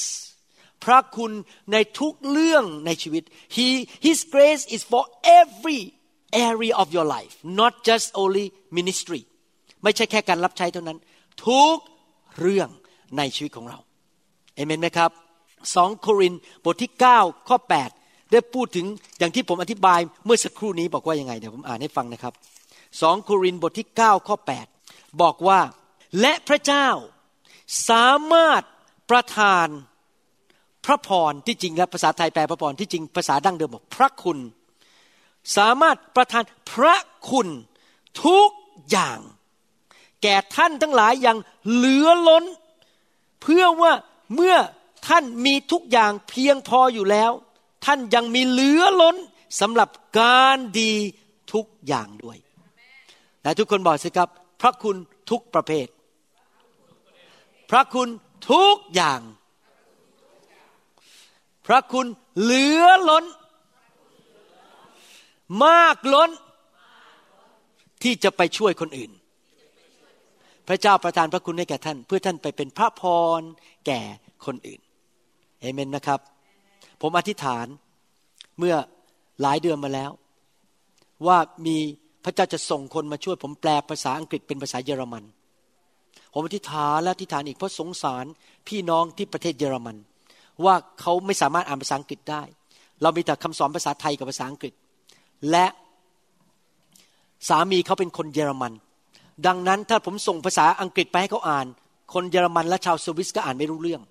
[0.84, 1.32] พระคุณ
[1.72, 3.24] ในทุกเรื่องในชีวิต
[3.56, 3.68] He
[4.08, 5.04] His grace is for
[5.41, 5.82] every
[6.49, 8.45] area of your life not just only
[8.78, 9.22] ministry
[9.84, 10.97] ไม่ใช่แค่การรับใช้เท่านั้น
[11.47, 11.78] ทุก
[12.39, 12.70] เรื่อง
[13.18, 13.78] ในชีวิตของเรา
[14.56, 15.12] เอเมนไหมครับ
[15.76, 16.34] สองโคริน
[16.66, 17.58] บทที่ 9 ข้อ
[17.95, 18.86] 8 ได้พูดถึง
[19.20, 22.34] อย่างที่ผมอธิบายเมื่อสักครู่นี้บอกว่ายังไงเดี๋ยวผมอ่านให้ฟังนะครับ
[23.02, 24.36] สองโครินบทที่ 9 ข้อ
[24.80, 25.60] 8 บอกว่า
[26.20, 26.88] และพระเจ้า
[27.89, 28.62] สามารถ
[29.09, 29.68] ประทาน
[30.86, 34.38] พระพรที่จริงแล้วภาษาไทยแปลพระพรที่จริงภาษาดั้งเดิมบอกพระคุณ
[35.57, 36.95] สามารถประทานพระ
[37.30, 37.47] คุณ
[38.26, 38.49] ทุก
[38.89, 39.20] อย่าง
[40.24, 41.38] แก่ท่านทั้งหลายอย่าง
[41.74, 42.45] เหลือล้น
[43.41, 43.93] เพื่อว่า
[44.36, 44.55] เมื่อ
[45.07, 47.32] ท่านมีทุกอย่างเพียงพออยู่แล้ว
[47.86, 49.16] ท่านยังมีเหลือล้น
[49.62, 49.89] สำหรับ
[50.20, 50.93] การดี
[51.53, 52.38] ทุกอย่างด้วย
[53.43, 54.30] และทุกคนบอกสิครับ
[54.62, 54.95] พระคุณ
[55.30, 55.88] ทุกประเภท
[57.72, 58.10] พระคุณ
[58.52, 59.22] ทุกอย่าง
[61.68, 62.08] พระคุณ
[62.42, 63.26] เหลือล้น
[65.64, 66.30] มากล้น
[68.04, 69.12] ที่จะไปช่วยคนอื่น
[70.68, 73.04] พระเจ้าประทานพระคุณให้แก่ท่าน เพื่อท่านไปเป็นพระพ
[73.40, 73.42] ร
[73.86, 74.02] แก่
[74.46, 74.82] คนอื่น
[75.62, 76.20] เอเมนนะครับ
[77.02, 77.68] ผมอธิษฐาน
[78.60, 78.76] เมื่อ
[79.42, 80.12] หลายเดือนมาแล้ว
[81.28, 81.78] ว่ามี
[82.24, 85.24] พระเจ้าจะส่งคนมาช่วยผมแปลภาษาอังกฤษเป็นภาษาเยอรมัน
[86.34, 88.26] ผมอธิษฐานและอธิษฐานอีกเพราะสงสาร
[88.68, 89.96] พี่น้องที่ประเทศเยอรมัน
[90.66, 92.44] ว่าเขาไม่สามารถอ่านภาษาอังกฤษได้
[93.02, 94.74] เรามีแต่คำสอนภาษาไทยกับภาษาอังกฤษ
[95.52, 95.66] และ
[97.50, 98.74] สามีเขาเป็นคนเยอรมัน
[99.48, 101.66] ดังนั้นถ้าผมส่งภาษาอังกฤษไปให้เขาอ่าน
[102.14, 104.02] คนเยอรมันและชาวสวิสก็อ่านไม่รู้เรื่อง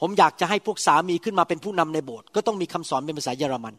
[0.00, 3.74] ผมอยากจะให้พวกสามีขึ้นมาเป็นผู้นำในโบสถ์ก็ต้องมีคำสอนเป็นภาษาเยอรมัน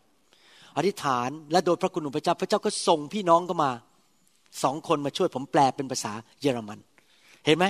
[0.78, 3.72] อธิษฐานและโดยพระคุณของพระเจ้าพระเจ้าก็ส่งพี่น้องก็มา
[4.64, 6.80] สองคนมาช่วยผมแปลเป็นภาษาเยอรมัน
[7.46, 7.66] เห็นไหม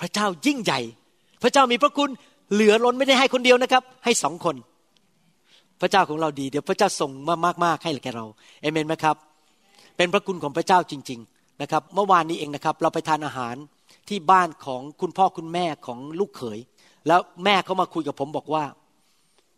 [0.00, 0.80] พระเจ้ายิ่งใหญ่
[1.42, 2.10] พระเจ้ามีพระคุณ
[2.52, 4.56] เหลือล้นไม่ได้ให้คนเดียวนะครับ ให้สองคน
[5.80, 8.24] พระเจ้าของเราดีเดี๋ยวพระเจ้าส่งมามากๆให้แก่เรา
[8.62, 9.16] เอเมนไหมครับ
[9.96, 13.56] เป็นพระคุณของพระเจ้าจริง ๆนะครับ เมื่อวานนี้เองนะครับ เราไปทานอาหาร
[14.08, 16.58] ที่บ้านของคุณพ่อคุณแม่ของลูกเขย
[17.06, 18.64] แล้วแม่เขามาคุยกับผมบอกว่า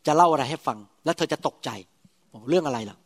[0.07, 1.71] จะเล่าอะไรให้ฟัง แล้วเธอจะตกใจ
[2.49, 2.97] เรื่องอะไรล่ะ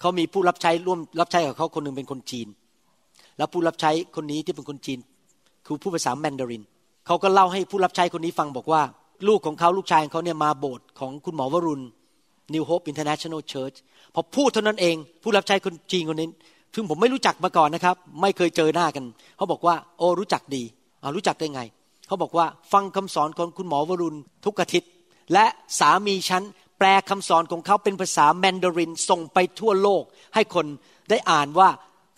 [0.00, 2.48] เขามีผู้รับใช้ร่วมรับใช้กับเขาคนหนึ่งเป็นคนจีน
[3.38, 4.98] แล้วผู้รับใช้คนนี้ที่เป็นคนจีน
[5.70, 6.62] คือผู้ภาษาแมนดาริน
[7.06, 8.82] เขาก็เล่าให้ผู้รับใช้คนนี้ฟังบอกว่า
[9.28, 11.84] ลูกของเขาลูกชายของเขาเนี่ยมาโบสถ์ของคุณหมอวรุณ
[12.54, 13.76] New Hope International Church
[14.14, 16.28] พอพูดเท่านั้นเอง ผู้รับใช้คนจีนคนนี้
[16.74, 19.04] ซึ่งผมไม่รู้จักมาก่อนนะครับ ไม่เคยเจอหน้ากัน
[19.36, 20.62] เขาบอกว่า โอ้รู้จักดี
[21.02, 21.62] อารู้จักได้ไง
[22.06, 24.90] เขาบอกว่าฟังคำสอนของคุณหมอวรุณทุกอาทิตย์
[25.32, 25.44] และ
[25.80, 26.42] สามีฉัน
[26.78, 30.02] แปลคำสอนของเขาเป็นภาษาแมนดารินส่งไปทั่วโลก
[30.34, 30.66] ให้คน
[31.10, 31.68] ได้อ่านว่า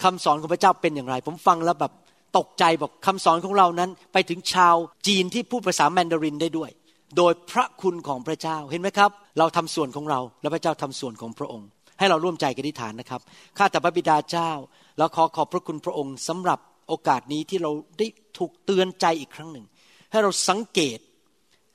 [0.03, 1.93] คำสอนของพระเจ้าเป็นอย่างไร ผมฟังแล้วแบบ
[2.39, 4.77] ตกใจบอกคำสอนของเรานั้น ไปถึงชาว
[5.07, 6.71] จีนที่พูดภาษาแมนดารินได้ด้วย
[7.17, 11.69] โดยพระคุณของพระเจ้าเห็นไหมครับ เราทำส่วนของเรา และพระเจ้าทำส่วนของพระองค์
[11.99, 13.21] ให้เราร่วมใจกันที่ฐานนะครับ
[13.59, 14.51] ข้าแต่พระบิดาเจ้า
[14.99, 16.59] เราขอขอบพระคุณพระองค์สำหรับ
[16.89, 18.07] โอกาสนี้ที่เราได้
[18.39, 19.65] ถูกเตือนใจอีกครั้งหนึ่ง
[20.11, 20.99] ให้เราสังเกต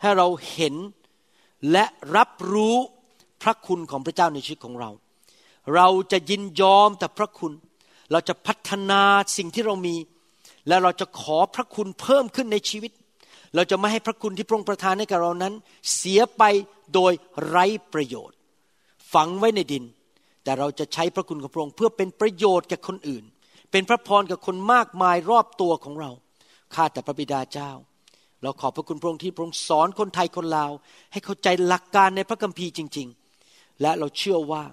[0.01, 0.75] ให้เราเห็น
[1.71, 1.85] และ
[2.15, 2.75] รับรู้
[3.43, 4.89] พระคุณของพระเจ้าในชีวิตของเรา
[5.75, 7.53] เราจะยินยอมแต่พระคุณ
[8.11, 9.01] เราจะพัฒนา
[9.37, 9.95] สิ่งที่เรามี
[10.67, 12.91] และเราจะขอพระคุณเพิ่มขึ้นในชีวิต
[13.55, 15.53] เราจะไม่ให้พระคุณที่พระองค์ประทานให้กับเรานั้น
[15.95, 16.43] เสียไป
[16.93, 17.13] โดย
[17.47, 18.37] ไร้ประโยชน์
[19.13, 19.83] ฝังไว้ในดิน
[20.43, 23.23] แต่เราจะใช้พระคุณของพระองค์เพื่อเป็นประโยชน์แก่คนอื่น
[23.71, 26.11] เป็นพระพรกับคนมากมายรอบตัวของเรา
[26.75, 27.71] ข้าแต่พระบิดาเจ้า
[28.43, 30.71] เราขอบพระคุณพระองค์ที่พระองค์สอนคนไทยคนลาว
[31.11, 33.07] ให้เข้าใจหลักการในพระคัมภีร์จริง
[33.43, 34.63] ๆ และเราเชื่อว่า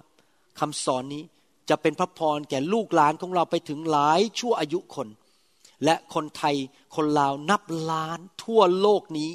[0.59, 1.23] คำสอนนี้
[1.69, 5.07] จะเป็นพระพรแก่ลูกหลานของเราไปถึงหลายชั่วอายุคน
[5.83, 6.55] และคนไทย
[6.95, 7.61] คนลาวนับ
[7.91, 9.29] ล้านทั่วโลกนี้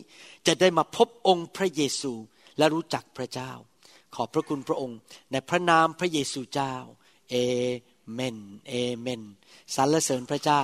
[0.46, 2.12] จะได้มาพบองค์พระเยซู
[2.58, 3.50] และรู้จักพระเจ้า
[4.14, 4.98] ขอบพระคุณพระองค์
[5.32, 6.74] ในพระนามพระเยซูเจ้า
[7.30, 7.34] เอ
[8.12, 8.36] เมน
[8.68, 9.22] เอเมน
[9.74, 10.62] สรรเสริญพระเจ้า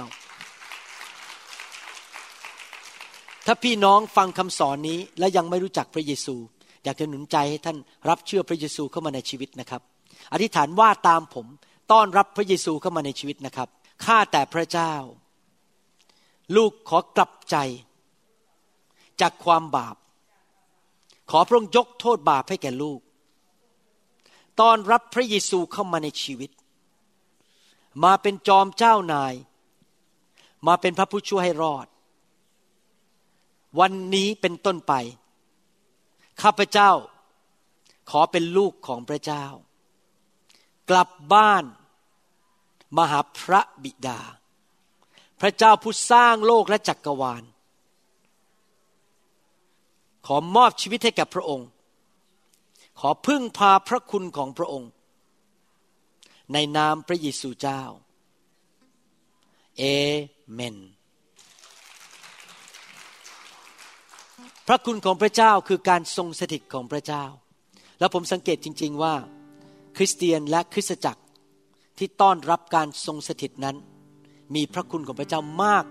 [3.46, 6.36] ถ้าพี่น้องฟังคำสอนนี้และยังไม่รู้จักพระเยซู
[6.84, 9.82] อยากจะหนุนใจให้ท่านรับเชื่อพระเยซูเข้ามาในชีวิตนะครับ
[10.32, 11.46] อธิษฐานว่าตามผม
[11.92, 13.68] ต้อนรับพระเยซูเข้ามาในชีวิตนะครับ
[14.04, 14.92] ข้าแต่พระเจ้า
[16.56, 17.56] ลูกขอกลับใจ
[19.20, 19.96] จากความบาป
[21.30, 23.00] ขอพระองค์ยกโทษบาปให้แก่ลูก
[24.60, 26.50] ตอนรับพระเยซูเข้ามาในชีวิต
[28.04, 29.34] มาเป็นจอมเจ้านาย
[30.66, 31.86] มาเป็นพระผู้ช่วยให้รอด
[33.78, 34.92] วันนี้เป็นต้นไป
[36.42, 36.90] ข้าพเจ้า
[38.10, 39.44] ขอเป็นลูกของพระเจ้า
[40.90, 41.64] กลับบ้าน
[42.96, 44.20] มาหาพระบิดา
[45.40, 47.42] พระเจ้าผู้สร้างโลกและจักกรวาล
[50.26, 51.68] ขอมอบชีวิตให้แก่พระองค์
[53.00, 54.90] ขอพึ่งพาพระคุณของพระองค์
[56.52, 57.82] ในนามพระเยซูเจ้า
[59.78, 59.82] เอ
[60.52, 60.76] เมน
[64.66, 67.24] พระคุณของพระเจ้าคือการทรงสถิตของพระเจ้า
[67.98, 69.14] แล้วผมสังเกตจริง ๆว่า
[69.96, 71.22] คริสเตียนและคริสตจักร
[71.98, 73.76] ที่ต้อนรับการทรงสถิตนั้น
[74.54, 75.84] มีพระคุณของพระเจ้ามาก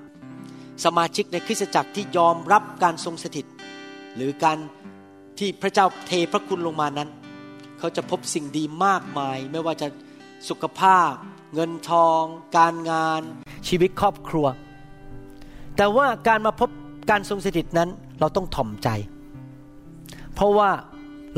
[0.85, 3.45] สมาชิกในคริสตจักรที่ยอมรับการทรงสถิต
[4.15, 4.57] หรือการ
[5.39, 7.09] ที่พระเจ้าเทพระคุณลงมานั้น
[7.79, 9.87] เขาจะพบสิ่งดีมากมาย ไม่ว่าจะ
[10.49, 11.11] สุขภาพ
[11.53, 12.21] เงินทอง
[12.57, 13.21] การงาน
[13.67, 14.45] ชีวิตครอบครัว
[15.77, 16.69] แต่ว่าการมาพบ
[17.09, 17.89] การทรงสถิตนั้น
[18.19, 18.89] เราต้องถ่อมใจ
[20.33, 20.69] เพราะว่า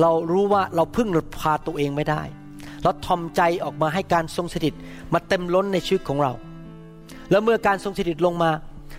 [0.02, 2.22] เรารู้ว่าเราพึ่งหลุดพาตัวเองไม่ได้
[2.84, 4.74] เราถ่อมใจออกมาให้การทรงสถิต
[5.14, 6.32] มาเต็มล้นในชีวิตของเรา
[7.32, 8.52] แล้วเมื่อการทรงสถิตลงมา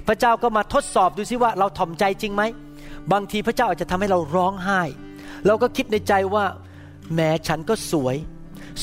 [0.06, 2.42] พระเจ้าก็มาทดสอบดูซิว่าเราถ่อมใจจริงไหม
[3.12, 4.82] บางทีพระเจ้าอาจจะทำให้เราร้องไห้
[5.46, 6.44] เราก็คิดในใจว่า
[7.12, 8.16] แหมฉันก็สวย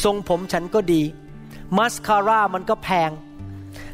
[0.04, 1.02] ทรงผมฉันก็ดี
[1.78, 3.12] มัสคาร่ามันก็แพง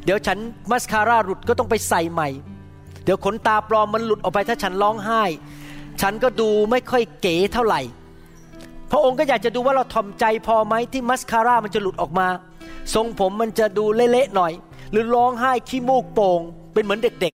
[0.06, 0.38] เดี๋ยวฉัน
[0.72, 2.30] มัสคาร่าหลุดก็ต้องไปใส่ใหม่
[3.04, 5.24] เดี๋ยวขนตาปลอมมันหลุดออกไปถ้าฉันร้องไห้
[6.02, 7.82] ฉันก็ดูไม่ค่อยเก๋เท่าไหร่
[8.92, 12.28] พระองค์ก็อยากจะดูว่าเราถ่อมใจพอไหมที่มัสคาร่ามันจะหลุดออกมา
[12.94, 14.52] ทรงผมมันจะดูเละๆหน่อย
[14.92, 16.42] หรือร้องไห้ขี้มูกโป่ง
[16.74, 17.34] เป็นเหมือนเด็ก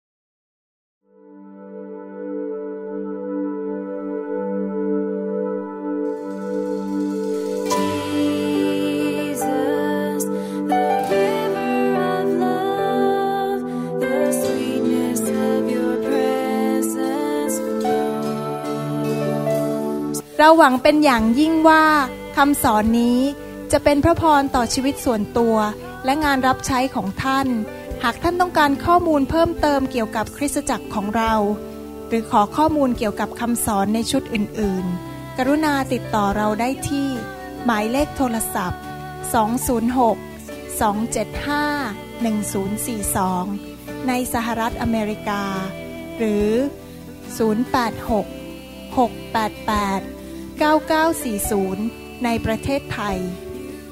[20.40, 21.84] เราหวังเป็นอย่างยิ่งว่า
[22.36, 23.20] คำสอนนี้
[23.72, 25.56] จะเป็นพระพรต่อชีวิตส่วนตัว
[26.08, 27.48] และงานรับใช้ของท่าน
[28.04, 31.34] หากท่านต้องการข้อมูลเพิ่มเติมเกี่ยวกับคริสตจักรของเรา
[32.08, 37.10] หรือขอข้อมูลเกี่ยวกับคำสอนในชุดอื่นๆ กรุณาติดต่อเราได้ที่
[37.66, 38.82] หมายเลขโทรศัพท์
[39.62, 45.44] 206 275 1042 ในสหรัฐอเมริกา
[46.18, 46.50] หรือ
[47.38, 50.02] 086 688
[50.64, 53.20] 9940 ในประเทศไทย